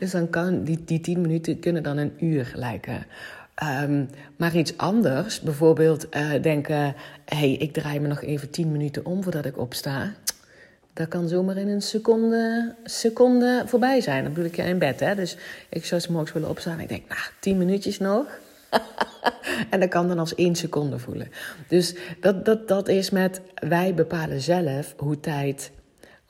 dus 0.00 0.10
dan 0.10 0.30
kan 0.30 0.64
die, 0.64 0.84
die 0.84 1.00
tien 1.00 1.20
minuten 1.20 1.58
kunnen 1.58 1.82
dan 1.82 1.96
een 1.96 2.12
uur 2.20 2.52
lijken. 2.54 3.06
Um, 3.62 4.08
maar 4.36 4.56
iets 4.56 4.76
anders, 4.76 5.40
bijvoorbeeld 5.40 6.16
uh, 6.16 6.42
denken: 6.42 6.76
hé, 7.24 7.36
hey, 7.36 7.52
ik 7.52 7.72
draai 7.72 8.00
me 8.00 8.08
nog 8.08 8.22
even 8.22 8.50
10 8.50 8.72
minuten 8.72 9.06
om 9.06 9.22
voordat 9.22 9.44
ik 9.44 9.58
opsta. 9.58 10.12
Dat 10.92 11.08
kan 11.08 11.28
zomaar 11.28 11.56
in 11.56 11.68
een 11.68 11.82
seconde, 11.82 12.74
seconde 12.84 13.62
voorbij 13.66 14.00
zijn. 14.00 14.22
Dan 14.24 14.32
bedoel 14.32 14.48
ik 14.48 14.56
in 14.56 14.78
bed, 14.78 15.00
hè. 15.00 15.14
Dus 15.14 15.36
ik 15.68 15.84
zou 15.84 16.02
morgens 16.08 16.32
willen 16.32 16.48
opstaan 16.48 16.74
en 16.74 16.80
ik 16.80 16.88
denk, 16.88 17.08
nou, 17.08 17.20
10 17.40 17.58
minuutjes 17.58 17.98
nog. 17.98 18.26
en 19.70 19.80
dat 19.80 19.88
kan 19.88 20.08
dan 20.08 20.18
als 20.18 20.34
één 20.34 20.54
seconde 20.54 20.98
voelen. 20.98 21.30
Dus 21.68 21.94
dat, 22.20 22.44
dat, 22.44 22.68
dat 22.68 22.88
is 22.88 23.10
met, 23.10 23.40
wij 23.54 23.94
bepalen 23.94 24.40
zelf 24.40 24.94
hoe 24.96 25.20
tijd 25.20 25.70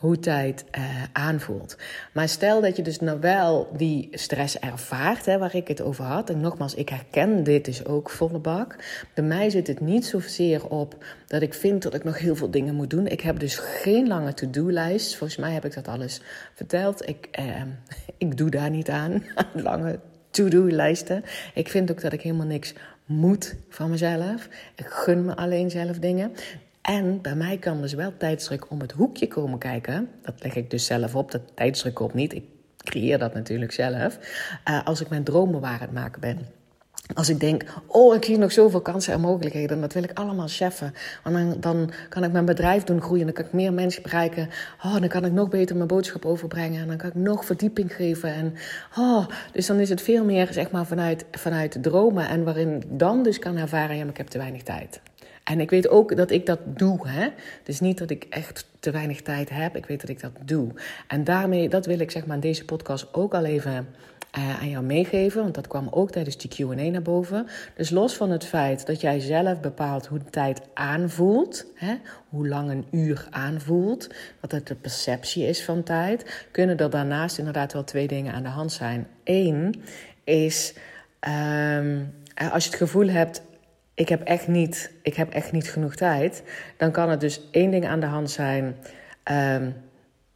hoe 0.03 0.19
tijd 0.19 0.65
uh, 0.79 0.85
aanvoelt. 1.13 1.77
Maar 2.13 2.29
stel 2.29 2.61
dat 2.61 2.77
je 2.77 2.83
dus 2.83 3.01
nou 3.01 3.21
wel 3.21 3.73
die 3.77 4.09
stress 4.13 4.59
ervaart, 4.59 5.27
hè, 5.27 5.39
waar 5.39 5.55
ik 5.55 5.69
het 5.69 5.81
over 5.81 6.05
had. 6.05 6.31
En 6.31 6.41
nogmaals, 6.41 6.75
ik 6.75 6.89
herken 6.89 7.45
dit 7.45 7.65
dus 7.65 7.85
ook 7.85 8.11
volle 8.11 8.39
bak. 8.39 8.77
Bij 9.15 9.25
mij 9.25 9.51
zit 9.51 9.67
het 9.67 9.81
niet 9.81 10.07
zozeer 10.07 10.69
op 10.69 11.05
dat 11.27 11.43
ik 11.43 11.55
vind 11.55 11.83
dat 11.83 11.95
ik 11.95 12.05
nog 12.05 12.19
heel 12.19 12.37
veel 12.37 12.51
dingen 12.51 12.75
moet 12.75 12.91
doen. 12.91 13.07
Ik 13.07 13.21
heb 13.21 13.39
dus 13.39 13.57
geen 13.59 14.09
lange 14.09 14.35
to-do-lijst. 14.35 15.17
Volgens 15.17 15.39
mij 15.39 15.53
heb 15.53 15.65
ik 15.65 15.75
dat 15.75 15.89
alles 15.89 16.21
verteld. 16.55 17.09
Ik, 17.09 17.29
uh, 17.41 17.63
ik 18.27 18.37
doe 18.37 18.51
daar 18.51 18.71
niet 18.71 18.91
aan, 18.91 19.25
lange 19.69 19.99
to-do-lijsten. 20.31 21.25
Ik 21.55 21.69
vind 21.69 21.91
ook 21.91 22.01
dat 22.01 22.13
ik 22.13 22.21
helemaal 22.21 22.47
niks 22.47 22.75
moet 23.05 23.55
van 23.69 23.91
mezelf. 23.91 24.49
Ik 24.75 24.87
gun 24.87 25.25
me 25.25 25.37
alleen 25.37 25.71
zelf 25.71 25.99
dingen. 25.99 26.33
En 26.83 27.21
bij 27.21 27.35
mij 27.35 27.59
kan 27.59 27.81
dus 27.81 27.93
wel 27.93 28.17
tijdsdruk 28.17 28.71
om 28.71 28.81
het 28.81 28.93
hoekje 28.93 29.29
komen 29.29 29.59
kijken. 29.59 30.09
Dat 30.23 30.43
leg 30.43 30.55
ik 30.55 30.71
dus 30.71 30.87
zelf 30.87 31.15
op, 31.15 31.31
dat 31.31 31.43
tijdsdruk 31.55 32.01
op 32.01 32.15
niet. 32.15 32.35
Ik 32.35 32.45
creëer 32.77 33.19
dat 33.19 33.35
natuurlijk 33.35 33.73
zelf. 33.73 34.19
Uh, 34.69 34.85
als 34.85 35.01
ik 35.01 35.09
mijn 35.09 35.25
dromen 35.25 35.61
waar 35.61 35.81
het 35.81 35.93
maken 35.93 36.21
ben. 36.21 36.39
Als 37.15 37.29
ik 37.29 37.41
denk, 37.41 37.65
oh, 37.87 38.15
ik 38.15 38.25
zie 38.25 38.39
nog 38.39 38.53
zoveel 38.53 38.81
kansen 38.81 39.13
en 39.13 39.21
mogelijkheden, 39.21 39.81
dat 39.81 39.93
wil 39.93 40.03
ik 40.03 40.19
allemaal 40.19 40.49
cheffen. 40.49 40.95
Want 41.25 41.37
dan, 41.37 41.61
dan 41.61 41.91
kan 42.09 42.25
ik 42.25 42.33
mijn 42.33 42.45
bedrijf 42.45 42.85
doen 42.85 43.03
groeien, 43.03 43.25
dan 43.25 43.35
kan 43.35 43.45
ik 43.45 43.53
meer 43.53 43.73
mensen 43.73 44.03
bereiken. 44.03 44.49
Oh, 44.85 44.99
dan 44.99 45.09
kan 45.09 45.25
ik 45.25 45.33
nog 45.33 45.49
beter 45.49 45.77
mijn 45.77 45.89
boodschap 45.89 46.25
overbrengen 46.25 46.81
en 46.81 46.89
dan 46.89 46.97
kan 46.97 47.09
ik 47.09 47.15
nog 47.15 47.45
verdieping 47.45 47.95
geven. 47.95 48.35
En, 48.35 48.55
oh, 48.99 49.27
dus 49.53 49.67
dan 49.67 49.81
is 49.81 49.89
het 49.89 50.03
veel 50.03 50.25
meer 50.25 50.53
zeg 50.53 50.71
maar, 50.71 50.87
vanuit, 50.87 51.25
vanuit 51.31 51.83
dromen 51.83 52.29
en 52.29 52.45
waarin 52.45 52.77
ik 52.77 52.85
dan 52.89 53.23
dus 53.23 53.39
kan 53.39 53.57
ervaren, 53.57 53.97
ja, 53.97 54.03
maar 54.03 54.11
ik 54.11 54.17
heb 54.17 54.29
te 54.29 54.39
weinig 54.39 54.63
tijd. 54.63 55.01
En 55.53 55.61
ik 55.61 55.71
weet 55.71 55.89
ook 55.89 56.17
dat 56.17 56.31
ik 56.31 56.47
dat 56.47 56.59
doe. 56.65 57.09
Hè? 57.09 57.29
Dus 57.63 57.81
niet 57.81 57.99
dat 57.99 58.11
ik 58.11 58.27
echt 58.31 58.67
te 58.81 58.91
weinig 58.91 59.23
tijd 59.23 59.51
heb. 59.51 59.77
Ik 59.77 59.87
weet 59.87 60.01
dat 60.01 60.11
ik 60.11 60.21
dat 60.21 60.33
doe. 60.45 60.69
En 61.09 61.25
daarmee, 61.25 61.69
dat 61.69 61.87
wil 61.87 61.99
ik 61.99 62.11
zeg 62.11 62.27
maar 62.27 62.35
in 62.35 62.43
deze 62.43 62.65
podcast 62.65 63.15
ook 63.15 63.35
al 63.35 63.45
even 63.45 63.89
uh, 64.39 64.61
aan 64.61 64.69
jou 64.69 64.85
meegeven. 64.85 65.43
Want 65.43 65.55
dat 65.55 65.67
kwam 65.67 65.89
ook 65.91 66.11
tijdens 66.11 66.37
die 66.37 66.51
QA 66.67 66.75
naar 66.75 67.03
boven. 67.03 67.47
Dus 67.77 67.91
los 67.91 68.15
van 68.17 68.31
het 68.31 68.45
feit 68.45 68.87
dat 68.87 69.01
jij 69.01 69.21
zelf 69.21 69.61
bepaalt 69.61 70.07
hoe 70.07 70.19
de 70.19 70.31
tijd 70.31 70.61
aanvoelt. 70.75 71.67
Hè? 71.75 71.95
Hoe 72.29 72.49
lang 72.49 72.71
een 72.71 72.87
uur 72.91 73.27
aanvoelt. 73.31 74.09
Wat 74.41 74.53
het 74.53 74.67
de 74.67 74.75
perceptie 74.75 75.47
is 75.47 75.65
van 75.65 75.83
tijd. 75.83 76.47
Kunnen 76.51 76.77
er 76.77 76.91
daarnaast 76.91 77.39
inderdaad 77.39 77.73
wel 77.73 77.85
twee 77.85 78.07
dingen 78.07 78.33
aan 78.33 78.43
de 78.43 78.49
hand 78.49 78.73
zijn. 78.73 79.07
Eén 79.25 79.83
is. 80.25 80.75
Um, 81.77 82.15
als 82.53 82.65
je 82.65 82.71
het 82.71 82.79
gevoel 82.79 83.09
hebt, 83.09 83.43
ik 83.95 84.09
heb 84.09 84.23
echt 84.23 84.49
niet, 84.49 84.93
ik 85.03 85.15
heb 85.15 85.33
echt 85.33 85.53
niet 85.53 85.71
genoeg 85.71 85.95
tijd, 85.95 86.43
dan 86.77 86.91
kan 86.91 87.11
het 87.11 87.21
dus 87.21 87.41
één 87.51 87.71
ding 87.71 87.87
aan 87.87 88.01
de 88.01 88.07
hand 88.07 88.31
zijn. 88.31 88.77
Um, 89.31 89.75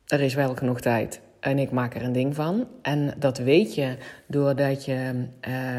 er 0.07 0.21
is 0.21 0.35
wel 0.35 0.55
genoeg 0.55 0.81
tijd. 0.81 1.21
En 1.41 1.59
ik 1.59 1.71
maak 1.71 1.95
er 1.95 2.03
een 2.03 2.13
ding 2.13 2.35
van. 2.35 2.69
En 2.83 3.15
dat 3.19 3.39
weet 3.39 3.75
je 3.75 3.97
doordat 4.27 4.85
je 4.85 5.27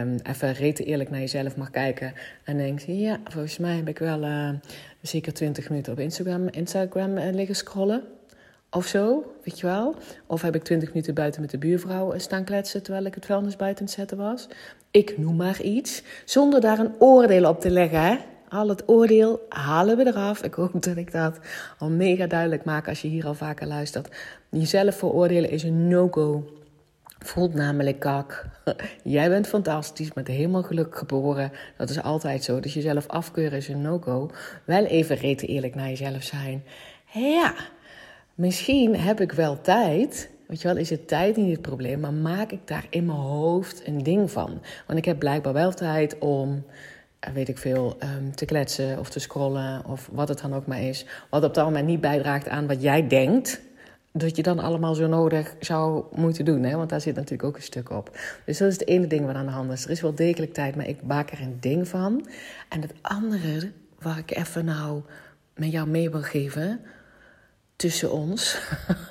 um, 0.01 0.15
even 0.23 0.53
rete 0.53 0.83
eerlijk 0.83 1.09
naar 1.09 1.19
jezelf 1.19 1.55
mag 1.55 1.69
kijken. 1.69 2.13
En 2.43 2.57
denkt, 2.57 2.83
ja, 2.87 3.19
volgens 3.23 3.57
mij 3.57 3.75
heb 3.75 3.87
ik 3.87 3.99
wel 3.99 4.23
uh, 4.23 4.49
zeker 5.01 5.33
20 5.33 5.69
minuten 5.69 5.93
op 5.93 5.99
Instagram, 5.99 6.47
Instagram 6.47 7.17
uh, 7.17 7.33
liggen 7.33 7.55
scrollen. 7.55 8.03
Of 8.71 8.85
zo, 8.85 9.33
weet 9.43 9.59
je 9.59 9.65
wel. 9.65 9.95
Of 10.25 10.41
heb 10.41 10.55
ik 10.55 10.63
20 10.63 10.89
minuten 10.89 11.13
buiten 11.13 11.41
met 11.41 11.49
de 11.49 11.57
buurvrouw 11.57 12.11
eh, 12.11 12.19
staan 12.19 12.43
kletsen 12.43 12.83
terwijl 12.83 13.05
ik 13.05 13.15
het 13.15 13.25
vuilnis 13.25 13.55
buiten 13.55 13.85
het 13.85 13.93
zetten 13.93 14.17
was. 14.17 14.47
Ik 14.91 15.17
noem 15.17 15.35
maar 15.35 15.61
iets. 15.61 16.03
Zonder 16.25 16.61
daar 16.61 16.79
een 16.79 16.95
oordeel 16.99 17.49
op 17.49 17.61
te 17.61 17.69
leggen. 17.69 18.01
Hè? 18.01 18.17
Al 18.49 18.69
het 18.69 18.83
oordeel 18.85 19.45
halen 19.49 19.97
we 19.97 20.05
eraf. 20.05 20.43
Ik 20.43 20.53
hoop 20.53 20.83
dat 20.83 20.97
ik 20.97 21.11
dat 21.11 21.39
al 21.77 21.89
mega 21.89 22.27
duidelijk 22.27 22.63
maak 22.63 22.87
als 22.87 23.01
je 23.01 23.07
hier 23.07 23.25
al 23.25 23.33
vaker 23.33 23.67
luistert. 23.67 24.15
Jezelf 24.49 24.95
veroordelen 24.95 25.49
is 25.49 25.63
een 25.63 25.87
no-go. 25.87 26.51
Voelt 27.19 27.53
namelijk 27.53 27.99
kak. 27.99 28.45
Jij 29.03 29.29
bent 29.29 29.47
fantastisch, 29.47 30.13
met 30.13 30.27
helemaal 30.27 30.63
geluk 30.63 30.97
geboren. 30.97 31.51
Dat 31.77 31.89
is 31.89 32.01
altijd 32.01 32.43
zo. 32.43 32.59
Dus 32.59 32.73
jezelf 32.73 33.07
afkeuren 33.07 33.57
is 33.57 33.67
een 33.67 33.81
no-go. 33.81 34.29
Wel 34.65 34.85
even 34.85 35.15
reten 35.15 35.47
eerlijk 35.47 35.75
naar 35.75 35.89
jezelf 35.89 36.23
zijn. 36.23 36.63
Ja, 37.11 37.53
misschien 38.37 38.95
heb 38.95 39.21
ik 39.21 39.31
wel 39.31 39.61
tijd 39.61 40.29
Weet 40.47 40.61
je 40.61 40.67
wel, 40.67 40.77
is 40.77 40.89
het 40.89 41.07
tijd 41.07 41.35
niet 41.35 41.51
het 41.51 41.61
probleem, 41.61 41.99
maar 41.99 42.13
maak 42.13 42.51
ik 42.51 42.59
daar 42.65 42.85
in 42.89 43.05
mijn 43.05 43.17
hoofd 43.17 43.87
een 43.87 44.03
ding 44.03 44.31
van? 44.31 44.61
Want 44.85 44.99
ik 44.99 45.05
heb 45.05 45.19
blijkbaar 45.19 45.53
wel 45.53 45.73
tijd 45.73 46.17
om, 46.17 46.65
eh, 47.19 47.33
weet 47.33 47.47
ik 47.47 47.57
veel, 47.57 47.95
ehm, 47.99 48.31
te 48.31 48.45
kletsen 48.45 48.99
of 48.99 49.09
te 49.09 49.19
scrollen 49.19 49.85
of 49.85 50.09
wat 50.11 50.27
het 50.27 50.41
dan 50.41 50.53
ook 50.53 50.65
maar 50.65 50.81
is. 50.81 51.05
Wat 51.29 51.43
op 51.43 51.53
dat 51.53 51.65
moment 51.65 51.87
niet 51.87 52.01
bijdraagt 52.01 52.47
aan 52.47 52.67
wat 52.67 52.81
jij 52.81 53.07
denkt 53.07 53.61
dat 54.11 54.35
je 54.35 54.43
dan 54.43 54.59
allemaal 54.59 54.95
zo 54.95 55.07
nodig 55.07 55.55
zou 55.59 56.03
moeten 56.11 56.45
doen. 56.45 56.63
Hè? 56.63 56.75
Want 56.75 56.89
daar 56.89 57.01
zit 57.01 57.15
natuurlijk 57.15 57.43
ook 57.43 57.55
een 57.55 57.61
stuk 57.61 57.89
op. 57.89 58.17
Dus 58.45 58.57
dat 58.57 58.67
is 58.67 58.79
het 58.79 58.87
ene 58.87 59.07
ding 59.07 59.25
wat 59.25 59.35
aan 59.35 59.45
de 59.45 59.51
hand 59.51 59.71
is. 59.71 59.85
Er 59.85 59.91
is 59.91 60.01
wel 60.01 60.15
degelijk 60.15 60.53
tijd, 60.53 60.75
maar 60.75 60.87
ik 60.87 61.03
maak 61.03 61.31
er 61.31 61.41
een 61.41 61.57
ding 61.59 61.87
van. 61.87 62.27
En 62.69 62.81
het 62.81 62.93
andere 63.01 63.71
waar 63.99 64.17
ik 64.17 64.31
even 64.31 64.65
nou 64.65 65.01
met 65.55 65.71
jou 65.71 65.87
mee 65.87 66.09
wil 66.09 66.21
geven, 66.21 66.79
tussen 67.77 68.11
ons. 68.11 68.57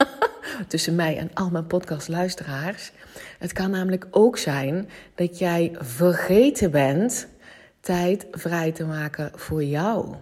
tussen 0.69 0.95
mij 0.95 1.17
en 1.17 1.31
al 1.35 1.51
mijn 1.51 1.67
podcastluisteraars. 1.67 2.93
Het 3.39 3.53
kan 3.53 3.71
namelijk 3.71 4.07
ook 4.11 4.39
zijn 4.39 4.89
dat 5.15 5.39
jij 5.39 5.73
vergeten 5.79 6.71
bent 6.71 7.29
tijd 7.81 8.27
vrij 8.31 8.73
te 8.73 8.85
maken 8.85 9.31
voor 9.35 9.65
jou. 9.65 10.15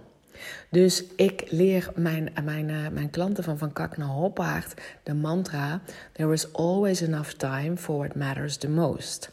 Dus 0.70 1.04
ik 1.16 1.44
leer 1.50 1.90
mijn, 1.94 2.32
mijn, 2.44 2.68
uh, 2.68 2.88
mijn 2.88 3.10
klanten 3.10 3.44
van 3.44 3.58
Van 3.58 3.72
Kak 3.72 3.96
naar 3.96 4.08
Hoppaard 4.08 4.74
de 5.02 5.14
mantra: 5.14 5.80
There 6.12 6.32
is 6.32 6.52
always 6.52 7.00
enough 7.00 7.30
time 7.30 7.76
for 7.76 7.96
what 7.96 8.14
matters 8.14 8.56
the 8.56 8.68
most. 8.68 9.32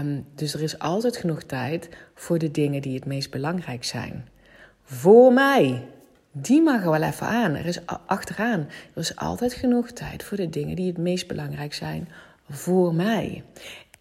Um, 0.00 0.26
dus 0.34 0.54
er 0.54 0.62
is 0.62 0.78
altijd 0.78 1.16
genoeg 1.16 1.42
tijd 1.42 1.88
voor 2.14 2.38
de 2.38 2.50
dingen 2.50 2.82
die 2.82 2.94
het 2.94 3.06
meest 3.06 3.30
belangrijk 3.30 3.84
zijn. 3.84 4.28
Voor 4.82 5.32
mij 5.32 5.88
die 6.40 6.62
mag 6.62 6.82
er 6.84 6.90
wel 6.90 7.02
even 7.02 7.26
aan. 7.26 7.54
Er 7.54 7.66
is 7.66 7.78
achteraan. 8.06 8.60
Er 8.94 9.00
is 9.00 9.16
altijd 9.16 9.52
genoeg 9.52 9.90
tijd 9.90 10.22
voor 10.22 10.36
de 10.36 10.50
dingen 10.50 10.76
die 10.76 10.86
het 10.86 10.98
meest 10.98 11.26
belangrijk 11.26 11.74
zijn 11.74 12.08
voor 12.50 12.94
mij. 12.94 13.42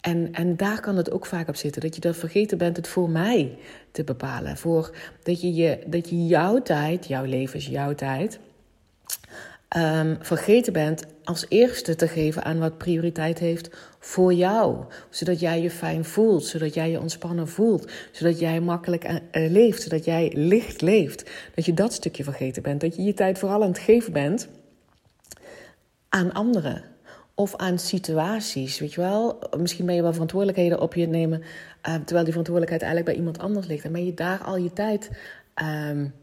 En, 0.02 0.30
en 0.32 0.58
daar 0.58 0.80
kan 0.82 0.98
het 0.98 1.12
ook 1.12 1.26
vaak 1.26 1.48
op 1.48 1.56
zitten. 1.56 1.82
Dat 1.82 1.96
je 1.96 2.02
dat 2.02 2.18
vergeten 2.18 2.58
bent 2.58 2.78
het 2.78 2.88
voor 2.88 3.10
mij 3.10 3.58
te 3.92 4.04
bepalen. 4.04 4.58
Voor 4.58 4.96
dat, 5.24 5.42
je 5.42 5.54
je, 5.54 5.80
dat 5.88 6.10
je 6.10 6.26
jouw 6.26 6.62
tijd, 6.62 7.08
jouw 7.08 7.24
leven 7.24 7.60
is 7.60 7.68
jouw 7.68 7.96
tijd 7.96 8.40
um, 9.76 10.18
vergeten 10.20 10.74
bent 10.74 11.06
als 11.24 11.46
eerste 11.50 11.96
te 11.96 12.08
geven 12.08 12.44
aan 12.44 12.60
wat 12.60 12.78
prioriteit 12.78 13.40
heeft 13.40 13.70
voor 14.08 14.34
jou. 14.34 14.86
Zodat 15.10 15.40
jij 15.40 15.62
je 15.62 15.72
fijn 15.72 16.06
voelt, 16.06 16.46
zodat 16.46 16.74
jij 16.74 16.92
je 16.92 17.00
ontspannen 17.00 17.48
voelt, 17.48 17.92
zodat 18.12 18.40
jij 18.40 18.60
makkelijk 18.60 19.04
uh, 19.04 19.20
leeft, 19.32 19.82
zodat 19.82 20.06
jij 20.06 20.32
licht 20.36 20.82
leeft. 20.82 21.30
Dat 21.56 21.66
je 21.66 21.74
dat 21.74 21.94
stukje 21.94 22.24
vergeten 22.24 22.64
bent, 22.64 22.82
dat 22.82 22.96
je 22.96 23.04
je 23.04 23.14
tijd 23.14 23.40
vooral 23.40 23.62
aan 23.62 23.70
het 23.70 23.80
geven 23.80 24.14
bent 24.14 24.48
aan 26.10 26.34
anderen. 26.34 26.84
Of 27.36 27.56
aan 27.56 27.80
situaties, 27.80 28.80
weet 28.80 28.94
je 28.94 29.02
wel. 29.02 29.40
Misschien 29.58 29.86
ben 29.86 29.96
je 29.96 30.02
wel 30.02 30.12
verantwoordelijkheden 30.12 30.82
op 30.82 30.94
je 30.94 31.08
nemen, 31.08 31.40
uh, 31.40 31.46
terwijl 31.96 32.24
die 32.24 32.34
verantwoordelijkheid 32.34 32.82
eigenlijk 32.82 33.06
bij 33.06 33.16
iemand 33.16 33.40
anders 33.40 33.68
ligt. 33.68 33.86
En 33.86 33.92
ben 33.92 34.06
je 34.06 34.14
daar 34.14 34.40
al 34.44 34.58
je 34.58 34.74
tijd 34.74 35.12
um, 35.90 36.14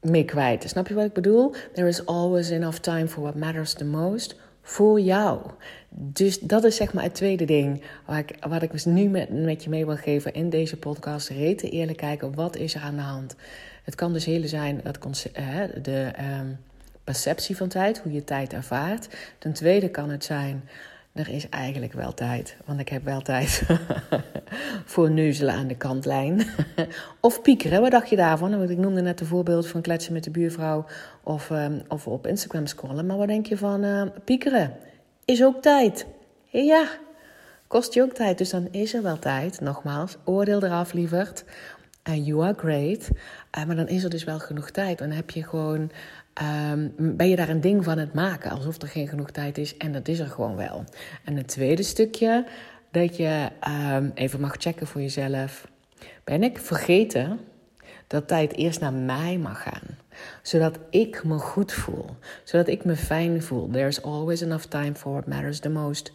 mee 0.00 0.24
kwijt. 0.24 0.68
Snap 0.68 0.88
je 0.88 0.94
wat 0.94 1.04
ik 1.04 1.12
bedoel? 1.12 1.54
There 1.72 1.88
is 1.88 2.06
always 2.06 2.50
enough 2.50 2.78
time 2.78 3.08
for 3.08 3.22
what 3.22 3.34
matters 3.34 3.72
the 3.72 3.84
most 3.84 4.36
voor 4.62 5.00
jou. 5.00 5.40
Dus 5.88 6.38
dat 6.38 6.64
is 6.64 6.76
zeg 6.76 6.92
maar 6.92 7.04
het 7.04 7.14
tweede 7.14 7.44
ding 7.44 7.82
waar 8.06 8.18
ik, 8.18 8.36
wat 8.48 8.62
ik 8.62 8.70
dus 8.70 8.84
nu 8.84 9.08
met, 9.08 9.30
met 9.30 9.64
je 9.64 9.70
mee 9.70 9.86
wil 9.86 9.96
geven 9.96 10.34
in 10.34 10.50
deze 10.50 10.76
podcast. 10.76 11.28
Reten 11.28 11.70
eerlijk 11.70 11.98
kijken, 11.98 12.34
wat 12.34 12.56
is 12.56 12.74
er 12.74 12.80
aan 12.80 12.96
de 12.96 13.02
hand? 13.02 13.36
Het 13.84 13.94
kan 13.94 14.12
dus 14.12 14.24
hele 14.24 14.48
zijn 14.48 14.80
het 14.84 14.98
concept, 14.98 15.84
de 15.84 16.12
um, 16.40 16.58
perceptie 17.04 17.56
van 17.56 17.68
tijd, 17.68 17.98
hoe 17.98 18.12
je 18.12 18.24
tijd 18.24 18.52
ervaart. 18.52 19.08
Ten 19.38 19.52
tweede 19.52 19.88
kan 19.88 20.10
het 20.10 20.24
zijn 20.24 20.68
er 21.12 21.28
is 21.28 21.48
eigenlijk 21.48 21.92
wel 21.92 22.14
tijd. 22.14 22.56
Want 22.64 22.80
ik 22.80 22.88
heb 22.88 23.04
wel 23.04 23.20
tijd 23.20 23.62
voor 24.92 25.10
neuzelen 25.10 25.54
aan 25.54 25.66
de 25.66 25.76
kantlijn. 25.76 26.46
of 27.20 27.42
piekeren, 27.42 27.80
wat 27.80 27.90
dacht 27.90 28.10
je 28.10 28.16
daarvan? 28.16 28.58
Want 28.58 28.70
ik 28.70 28.78
noemde 28.78 29.00
net 29.00 29.20
een 29.20 29.26
voorbeeld 29.26 29.66
van 29.66 29.80
kletsen 29.80 30.12
met 30.12 30.24
de 30.24 30.30
buurvrouw 30.30 30.84
of, 31.22 31.50
um, 31.50 31.82
of 31.88 32.06
op 32.06 32.26
Instagram 32.26 32.66
scrollen. 32.66 33.06
Maar 33.06 33.16
wat 33.16 33.28
denk 33.28 33.46
je 33.46 33.56
van 33.56 33.84
uh, 33.84 34.02
piekeren? 34.24 34.76
Is 35.24 35.44
ook 35.44 35.62
tijd. 35.62 36.06
Ja, 36.44 36.88
kost 37.66 37.94
je 37.94 38.02
ook 38.02 38.12
tijd. 38.12 38.38
Dus 38.38 38.50
dan 38.50 38.68
is 38.70 38.94
er 38.94 39.02
wel 39.02 39.18
tijd. 39.18 39.60
Nogmaals, 39.60 40.16
oordeel 40.24 40.64
eraf, 40.64 40.92
lieverd. 40.92 41.44
And 42.02 42.26
you 42.26 42.42
are 42.44 42.54
great. 42.56 43.08
Uh, 43.58 43.64
maar 43.64 43.76
dan 43.76 43.88
is 43.88 44.04
er 44.04 44.10
dus 44.10 44.24
wel 44.24 44.38
genoeg 44.38 44.70
tijd. 44.70 44.98
Dan 44.98 45.10
heb 45.10 45.30
je 45.30 45.44
gewoon 45.44 45.90
Um, 46.42 46.94
ben 47.16 47.28
je 47.28 47.36
daar 47.36 47.48
een 47.48 47.60
ding 47.60 47.84
van 47.84 47.98
het 47.98 48.14
maken, 48.14 48.50
alsof 48.50 48.82
er 48.82 48.88
geen 48.88 49.08
genoeg 49.08 49.30
tijd 49.30 49.58
is. 49.58 49.76
En 49.76 49.92
dat 49.92 50.08
is 50.08 50.18
er 50.18 50.26
gewoon 50.26 50.56
wel. 50.56 50.84
En 51.24 51.36
het 51.36 51.48
tweede 51.48 51.82
stukje, 51.82 52.46
dat 52.90 53.16
je 53.16 53.48
um, 53.94 54.10
even 54.14 54.40
mag 54.40 54.54
checken 54.58 54.86
voor 54.86 55.00
jezelf. 55.00 55.68
Ben 56.24 56.42
ik 56.42 56.58
vergeten 56.58 57.40
dat 58.06 58.28
tijd 58.28 58.56
eerst 58.56 58.80
naar 58.80 58.92
mij 58.92 59.38
mag 59.38 59.62
gaan? 59.62 59.96
Zodat 60.42 60.78
ik 60.90 61.24
me 61.24 61.38
goed 61.38 61.72
voel. 61.72 62.06
Zodat 62.44 62.68
ik 62.68 62.84
me 62.84 62.96
fijn 62.96 63.42
voel. 63.42 63.70
There's 63.70 64.02
always 64.02 64.40
enough 64.40 64.64
time 64.64 64.94
for 64.94 65.12
what 65.12 65.26
matters 65.26 65.58
the 65.58 65.68
most 65.68 66.12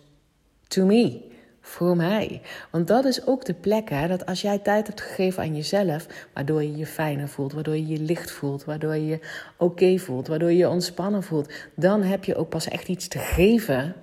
to 0.67 0.85
me 0.85 1.33
voor 1.65 1.95
mij. 1.95 2.41
Want 2.71 2.87
dat 2.87 3.05
is 3.05 3.27
ook 3.27 3.45
de 3.45 3.53
plek, 3.53 3.89
hè, 3.89 4.07
dat 4.07 4.25
als 4.25 4.41
jij 4.41 4.59
tijd 4.59 4.87
hebt 4.87 5.01
gegeven 5.01 5.43
aan 5.43 5.55
jezelf, 5.55 6.05
waardoor 6.33 6.63
je 6.63 6.77
je 6.77 6.85
fijner 6.85 7.27
voelt, 7.27 7.53
waardoor 7.53 7.75
je 7.75 7.87
je 7.87 7.99
licht 7.99 8.31
voelt, 8.31 8.65
waardoor 8.65 8.95
je 8.95 9.05
je 9.05 9.19
oké 9.57 9.97
voelt, 9.97 10.27
waardoor 10.27 10.51
je 10.51 10.57
je 10.57 10.69
ontspannen 10.69 11.23
voelt, 11.23 11.51
dan 11.75 12.01
heb 12.01 12.23
je 12.23 12.35
ook 12.35 12.49
pas 12.49 12.67
echt 12.67 12.87
iets 12.87 13.07
te 13.07 13.19
geven 13.19 13.95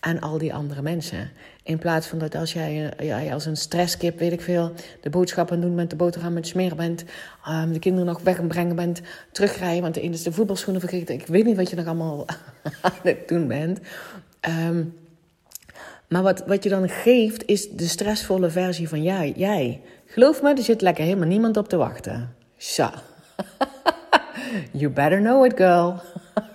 aan 0.00 0.20
al 0.20 0.38
die 0.38 0.54
andere 0.54 0.82
mensen. 0.82 1.30
In 1.62 1.78
plaats 1.78 2.06
van 2.06 2.18
dat 2.18 2.34
als 2.34 2.52
jij 2.52 2.92
ja, 2.98 3.32
als 3.32 3.46
een 3.46 3.56
stresskip, 3.56 4.18
weet 4.18 4.32
ik 4.32 4.40
veel, 4.40 4.72
de 5.00 5.10
boodschappen 5.10 5.60
doen 5.60 5.76
bent, 5.76 5.90
de 5.90 5.96
boterham 5.96 6.32
met 6.32 6.46
smeren 6.46 6.76
bent, 6.76 7.04
um, 7.48 7.72
de 7.72 7.78
kinderen 7.78 8.06
nog 8.06 8.20
weg 8.20 8.38
en 8.38 8.48
brengen 8.48 8.76
bent, 8.76 9.00
terugrijden, 9.32 9.82
want 9.82 9.94
de 9.94 10.02
is 10.02 10.22
de 10.22 10.32
voetbalschoenen 10.32 10.80
vergeten. 10.80 11.14
Ik 11.14 11.26
weet 11.26 11.44
niet 11.44 11.56
wat 11.56 11.70
je 11.70 11.76
nog 11.76 11.86
allemaal 11.86 12.26
aan 12.80 12.92
het 13.02 13.28
doen 13.28 13.46
bent. 13.46 13.80
Um, 14.68 14.94
maar 16.08 16.22
wat, 16.22 16.42
wat 16.46 16.62
je 16.62 16.68
dan 16.68 16.88
geeft, 16.88 17.46
is 17.46 17.70
de 17.70 17.86
stressvolle 17.86 18.50
versie 18.50 18.88
van 18.88 19.02
jij. 19.02 19.32
jij. 19.36 19.80
Geloof 20.06 20.42
me, 20.42 20.54
er 20.54 20.62
zit 20.62 20.80
lekker 20.80 21.04
helemaal 21.04 21.28
niemand 21.28 21.56
op 21.56 21.68
te 21.68 21.76
wachten. 21.76 22.34
Zo. 22.56 22.88
you 24.72 24.90
better 24.90 25.20
know 25.20 25.44
it, 25.44 25.52
girl. 25.56 26.00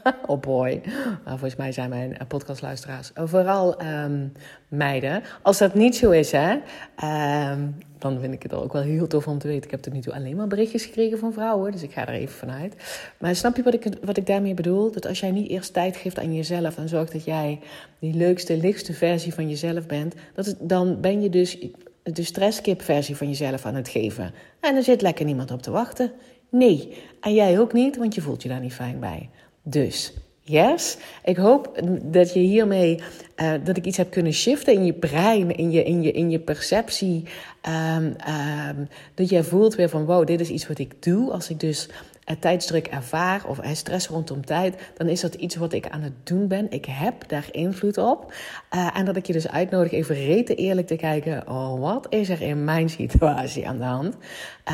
oh 0.28 0.40
boy. 0.40 0.82
Nou, 1.26 1.38
volgens 1.40 1.56
mij 1.56 1.72
zijn 1.72 1.90
mijn 1.90 2.18
eh, 2.18 2.28
podcastluisteraars 2.28 3.12
vooral 3.16 3.82
um, 3.82 4.32
meiden. 4.68 5.24
Als 5.42 5.58
dat 5.58 5.74
niet 5.74 5.96
zo 5.96 6.12
is, 6.12 6.32
hè, 6.32 6.52
um, 7.52 7.76
dan 7.98 8.20
vind 8.20 8.34
ik 8.34 8.44
het 8.44 8.54
ook 8.54 8.74
wel 8.74 8.82
heel 8.82 9.08
tof 9.08 9.28
om 9.28 9.40
te 9.40 9.48
weten. 9.48 9.64
Ik 9.64 9.72
heb 9.72 9.82
tot 9.82 9.94
nu 9.94 10.00
toe 10.00 10.14
alleen 10.14 10.36
maar 10.36 10.48
berichtjes 10.48 10.86
gekregen 10.86 11.20
van 11.20 11.34
vrouwen, 11.34 11.72
dus 11.72 11.84
ik 11.84 11.94
ga 11.94 12.08
er 12.08 12.14
even 12.14 12.36
vanuit. 12.36 12.76
Maar 13.20 13.36
snap 13.36 13.56
je 13.56 13.64
wat 13.64 13.74
ik, 13.74 13.88
wat 14.04 14.18
ik 14.18 14.26
daarmee 14.26 14.54
bedoel? 14.54 14.92
Dat 14.92 15.08
als 15.08 15.20
jij 15.20 15.32
niet 15.32 15.50
eerst 15.50 15.74
tijd 15.74 15.98
geeft 15.98 16.20
aan 16.20 16.36
jezelf 16.36 16.78
en 16.78 16.90
zorgt 16.90 17.12
dat 17.12 17.26
jij 17.26 17.60
die 18.00 18.14
leukste, 18.14 18.58
lichtste 18.58 18.94
versie 18.94 19.34
van 19.34 19.50
jezelf 19.50 19.86
bent, 19.86 20.16
dat 20.34 20.56
dan 20.60 21.02
ben 21.02 21.22
je 21.22 21.30
dus 21.30 21.68
de 22.04 22.24
stresskip-versie 22.24 23.16
van 23.16 23.28
jezelf 23.28 23.66
aan 23.66 23.76
het 23.76 23.90
geven. 23.90 24.34
En 24.60 24.76
er 24.76 24.84
zit 24.84 25.02
lekker 25.02 25.26
niemand 25.26 25.52
op 25.52 25.62
te 25.62 25.72
wachten. 25.72 26.12
Nee, 26.50 26.98
en 27.22 27.34
jij 27.34 27.60
ook 27.60 27.74
niet, 27.74 27.98
want 27.98 28.16
je 28.16 28.22
voelt 28.22 28.44
je 28.44 28.50
daar 28.50 28.60
niet 28.60 28.74
fijn 28.74 29.00
bij. 29.00 29.30
Dus, 29.64 30.14
yes. 30.42 30.98
Ik 31.24 31.38
hoop 31.38 31.82
dat 32.04 32.34
je 32.34 32.40
hiermee, 32.40 33.00
uh, 33.42 33.54
dat 33.64 33.78
ik 33.78 33.86
iets 33.86 33.98
heb 33.98 34.12
kunnen 34.12 34.34
shiften 34.34 34.74
in 34.74 34.86
je 34.86 34.94
brein, 34.94 35.56
in 35.56 35.72
je, 35.72 35.84
in 35.84 36.02
je, 36.02 36.12
in 36.12 36.30
je 36.30 36.40
perceptie. 36.40 37.24
Um, 37.96 38.16
dat 39.16 39.30
jij 39.30 39.44
voelt 39.44 39.76
weer 39.76 39.90
van, 39.90 40.06
wow, 40.06 40.28
dit 40.28 40.40
is 40.40 40.50
iets 40.50 40.68
wat 40.68 40.80
ik 40.80 41.04
doe. 41.04 41.32
Als 41.32 41.50
ik 41.50 41.60
dus 41.60 41.90
tijdsdruk 42.40 42.88
ervaar 42.88 43.46
of 43.48 43.60
stress 43.74 44.08
rondom 44.08 44.46
tijd, 44.46 44.92
dan 44.94 45.08
is 45.08 45.22
dat 45.22 45.34
iets 45.34 45.56
wat 45.56 45.74
ik 45.74 45.88
aan 45.88 46.02
het 46.02 46.14
doen 46.24 46.48
ben. 46.48 46.72
Ik 46.72 46.86
heb 46.86 47.28
daar 47.28 47.48
invloed 47.52 47.98
op. 47.98 48.34
Uh, 48.76 48.98
en 48.98 49.06
dat 49.06 49.16
ik 49.16 49.26
je 49.26 49.34
dus 49.34 49.50
uitnodig 49.50 49.92
even 49.92 50.16
rete 50.16 50.56
eerlijk 50.56 50.88
te 50.88 50.96
kijken, 50.96 51.48
oh, 51.48 51.80
wat 51.80 52.08
is 52.10 52.30
er 52.30 52.42
in 52.42 52.64
mijn 52.64 52.90
situatie 52.90 53.68
aan 53.68 53.78
de 53.78 53.84
hand? 53.84 54.16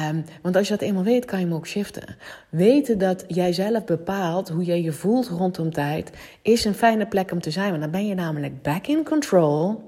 Um, 0.10 0.24
want 0.42 0.56
als 0.56 0.68
je 0.68 0.74
dat 0.74 0.88
eenmaal 0.88 1.04
weet, 1.04 1.26
kan 1.26 1.40
je 1.40 1.46
hem 1.46 1.56
ook 1.56 1.68
shiften. 1.68 2.16
Weten 2.50 2.98
dat 2.98 3.26
jij 3.28 3.54
zelf 3.54 3.86
bepaalt 3.86 4.50
hoe 4.50 4.64
jij 4.64 4.82
je 4.82 4.92
voelt 4.92 5.28
rondom 5.28 5.72
tijd, 5.72 6.12
is 6.42 6.66
een 6.66 6.74
fijne 6.74 7.06
plek 7.06 7.32
om 7.32 7.42
te 7.42 7.52
zijn. 7.52 7.70
Want 7.70 7.82
dan 7.82 7.92
ben 7.92 8.08
je 8.08 8.16
namelijk 8.16 8.62
back 8.62 8.88
in 8.88 9.04
control. 9.04 9.84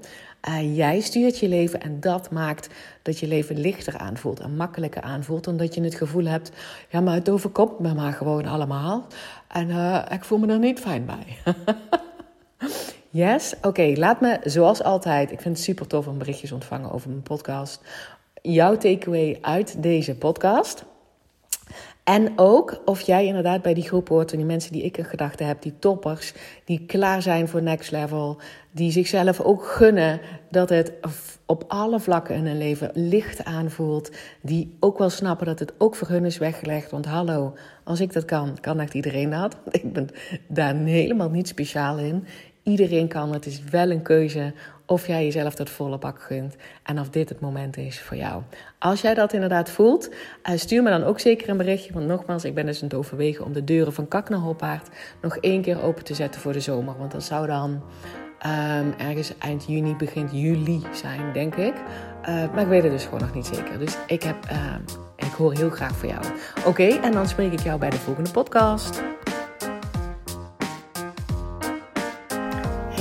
Uh, 0.48 0.76
jij 0.76 1.00
stuurt 1.00 1.38
je 1.38 1.48
leven 1.48 1.80
en 1.80 2.00
dat 2.00 2.30
maakt 2.30 2.68
dat 3.02 3.18
je 3.18 3.26
leven 3.26 3.58
lichter 3.58 3.98
aanvoelt 3.98 4.40
en 4.40 4.56
makkelijker 4.56 5.02
aanvoelt. 5.02 5.46
Omdat 5.46 5.74
je 5.74 5.82
het 5.82 5.94
gevoel 5.94 6.24
hebt, 6.24 6.52
ja, 6.88 7.00
maar 7.00 7.14
het 7.14 7.28
overkomt 7.28 7.78
me 7.78 7.94
maar 7.94 8.12
gewoon 8.12 8.46
allemaal. 8.46 9.06
En 9.48 9.68
uh, 9.68 10.02
ik 10.10 10.24
voel 10.24 10.38
me 10.38 10.52
er 10.52 10.58
niet 10.58 10.80
fijn 10.80 11.06
bij. 11.06 11.54
yes? 13.24 13.54
Oké, 13.62 13.92
laat 13.96 14.20
me 14.20 14.38
zoals 14.44 14.82
altijd, 14.82 15.30
ik 15.30 15.40
vind 15.40 15.56
het 15.56 15.64
super 15.64 15.86
tof 15.86 16.06
om 16.06 16.18
berichtjes 16.18 16.52
ontvangen 16.52 16.92
over 16.92 17.08
mijn 17.08 17.22
podcast. 17.22 17.80
Jouw 18.42 18.76
takeaway 18.76 19.38
uit 19.40 19.82
deze 19.82 20.14
podcast. 20.14 20.84
En 22.04 22.32
ook 22.36 22.82
of 22.84 23.00
jij 23.00 23.26
inderdaad 23.26 23.62
bij 23.62 23.74
die 23.74 23.84
groep 23.84 24.08
hoort, 24.08 24.28
van 24.30 24.38
die 24.38 24.46
mensen 24.46 24.72
die 24.72 24.82
ik 24.82 24.96
in 24.96 25.04
gedachten 25.04 25.46
heb, 25.46 25.62
die 25.62 25.78
toppers, 25.78 26.32
die 26.64 26.84
klaar 26.86 27.22
zijn 27.22 27.48
voor 27.48 27.62
next 27.62 27.90
level, 27.90 28.40
die 28.70 28.90
zichzelf 28.90 29.40
ook 29.40 29.66
gunnen 29.66 30.20
dat 30.50 30.68
het 30.68 30.92
op 31.46 31.64
alle 31.68 32.00
vlakken 32.00 32.34
in 32.34 32.46
hun 32.46 32.58
leven 32.58 32.90
licht 32.94 33.44
aanvoelt, 33.44 34.10
die 34.40 34.76
ook 34.80 34.98
wel 34.98 35.10
snappen 35.10 35.46
dat 35.46 35.58
het 35.58 35.72
ook 35.78 35.94
voor 35.94 36.08
hun 36.08 36.24
is 36.24 36.38
weggelegd. 36.38 36.90
Want 36.90 37.06
hallo, 37.06 37.54
als 37.84 38.00
ik 38.00 38.12
dat 38.12 38.24
kan, 38.24 38.58
kan 38.60 38.80
echt 38.80 38.94
iedereen 38.94 39.30
dat. 39.30 39.56
Ik 39.70 39.92
ben 39.92 40.08
daar 40.48 40.74
helemaal 40.74 41.30
niet 41.30 41.48
speciaal 41.48 41.98
in. 41.98 42.24
Iedereen 42.62 43.08
kan, 43.08 43.32
het 43.32 43.46
is 43.46 43.62
wel 43.62 43.90
een 43.90 44.02
keuze 44.02 44.54
of 44.92 45.06
jij 45.06 45.24
jezelf 45.24 45.54
dat 45.54 45.70
volle 45.70 45.98
bak 45.98 46.22
gunt 46.22 46.56
en 46.82 47.00
of 47.00 47.08
dit 47.08 47.28
het 47.28 47.40
moment 47.40 47.76
is 47.76 48.00
voor 48.00 48.16
jou. 48.16 48.42
Als 48.78 49.00
jij 49.00 49.14
dat 49.14 49.32
inderdaad 49.32 49.70
voelt, 49.70 50.10
eh, 50.42 50.56
stuur 50.56 50.82
me 50.82 50.90
dan 50.90 51.04
ook 51.04 51.20
zeker 51.20 51.48
een 51.48 51.56
berichtje. 51.56 51.92
Want 51.92 52.06
nogmaals, 52.06 52.44
ik 52.44 52.54
ben 52.54 52.66
dus 52.66 52.82
aan 52.82 52.88
het 52.88 52.96
overwegen 52.96 53.44
om 53.44 53.52
de 53.52 53.64
deuren 53.64 53.92
van 53.92 54.08
Kak 54.08 54.28
nog 54.28 55.36
één 55.40 55.62
keer 55.62 55.82
open 55.82 56.04
te 56.04 56.14
zetten 56.14 56.40
voor 56.40 56.52
de 56.52 56.60
zomer. 56.60 56.94
Want 56.98 57.12
dat 57.12 57.22
zou 57.22 57.46
dan 57.46 57.70
um, 57.70 58.94
ergens 58.98 59.38
eind 59.38 59.64
juni, 59.66 59.96
begin 59.96 60.28
juli 60.32 60.82
zijn, 60.92 61.32
denk 61.32 61.54
ik. 61.54 61.74
Uh, 61.74 62.52
maar 62.52 62.60
ik 62.60 62.68
weet 62.68 62.82
het 62.82 62.92
dus 62.92 63.04
gewoon 63.04 63.20
nog 63.20 63.34
niet 63.34 63.46
zeker. 63.46 63.78
Dus 63.78 63.96
ik, 64.06 64.22
heb, 64.22 64.36
uh, 64.52 64.74
ik 65.16 65.32
hoor 65.32 65.52
heel 65.52 65.70
graag 65.70 65.96
van 65.96 66.08
jou. 66.08 66.24
Oké, 66.66 66.86
en 66.86 67.12
dan 67.12 67.28
spreek 67.28 67.52
ik 67.52 67.60
jou 67.60 67.78
bij 67.78 67.90
de 67.90 67.96
volgende 67.96 68.30
podcast. 68.30 69.11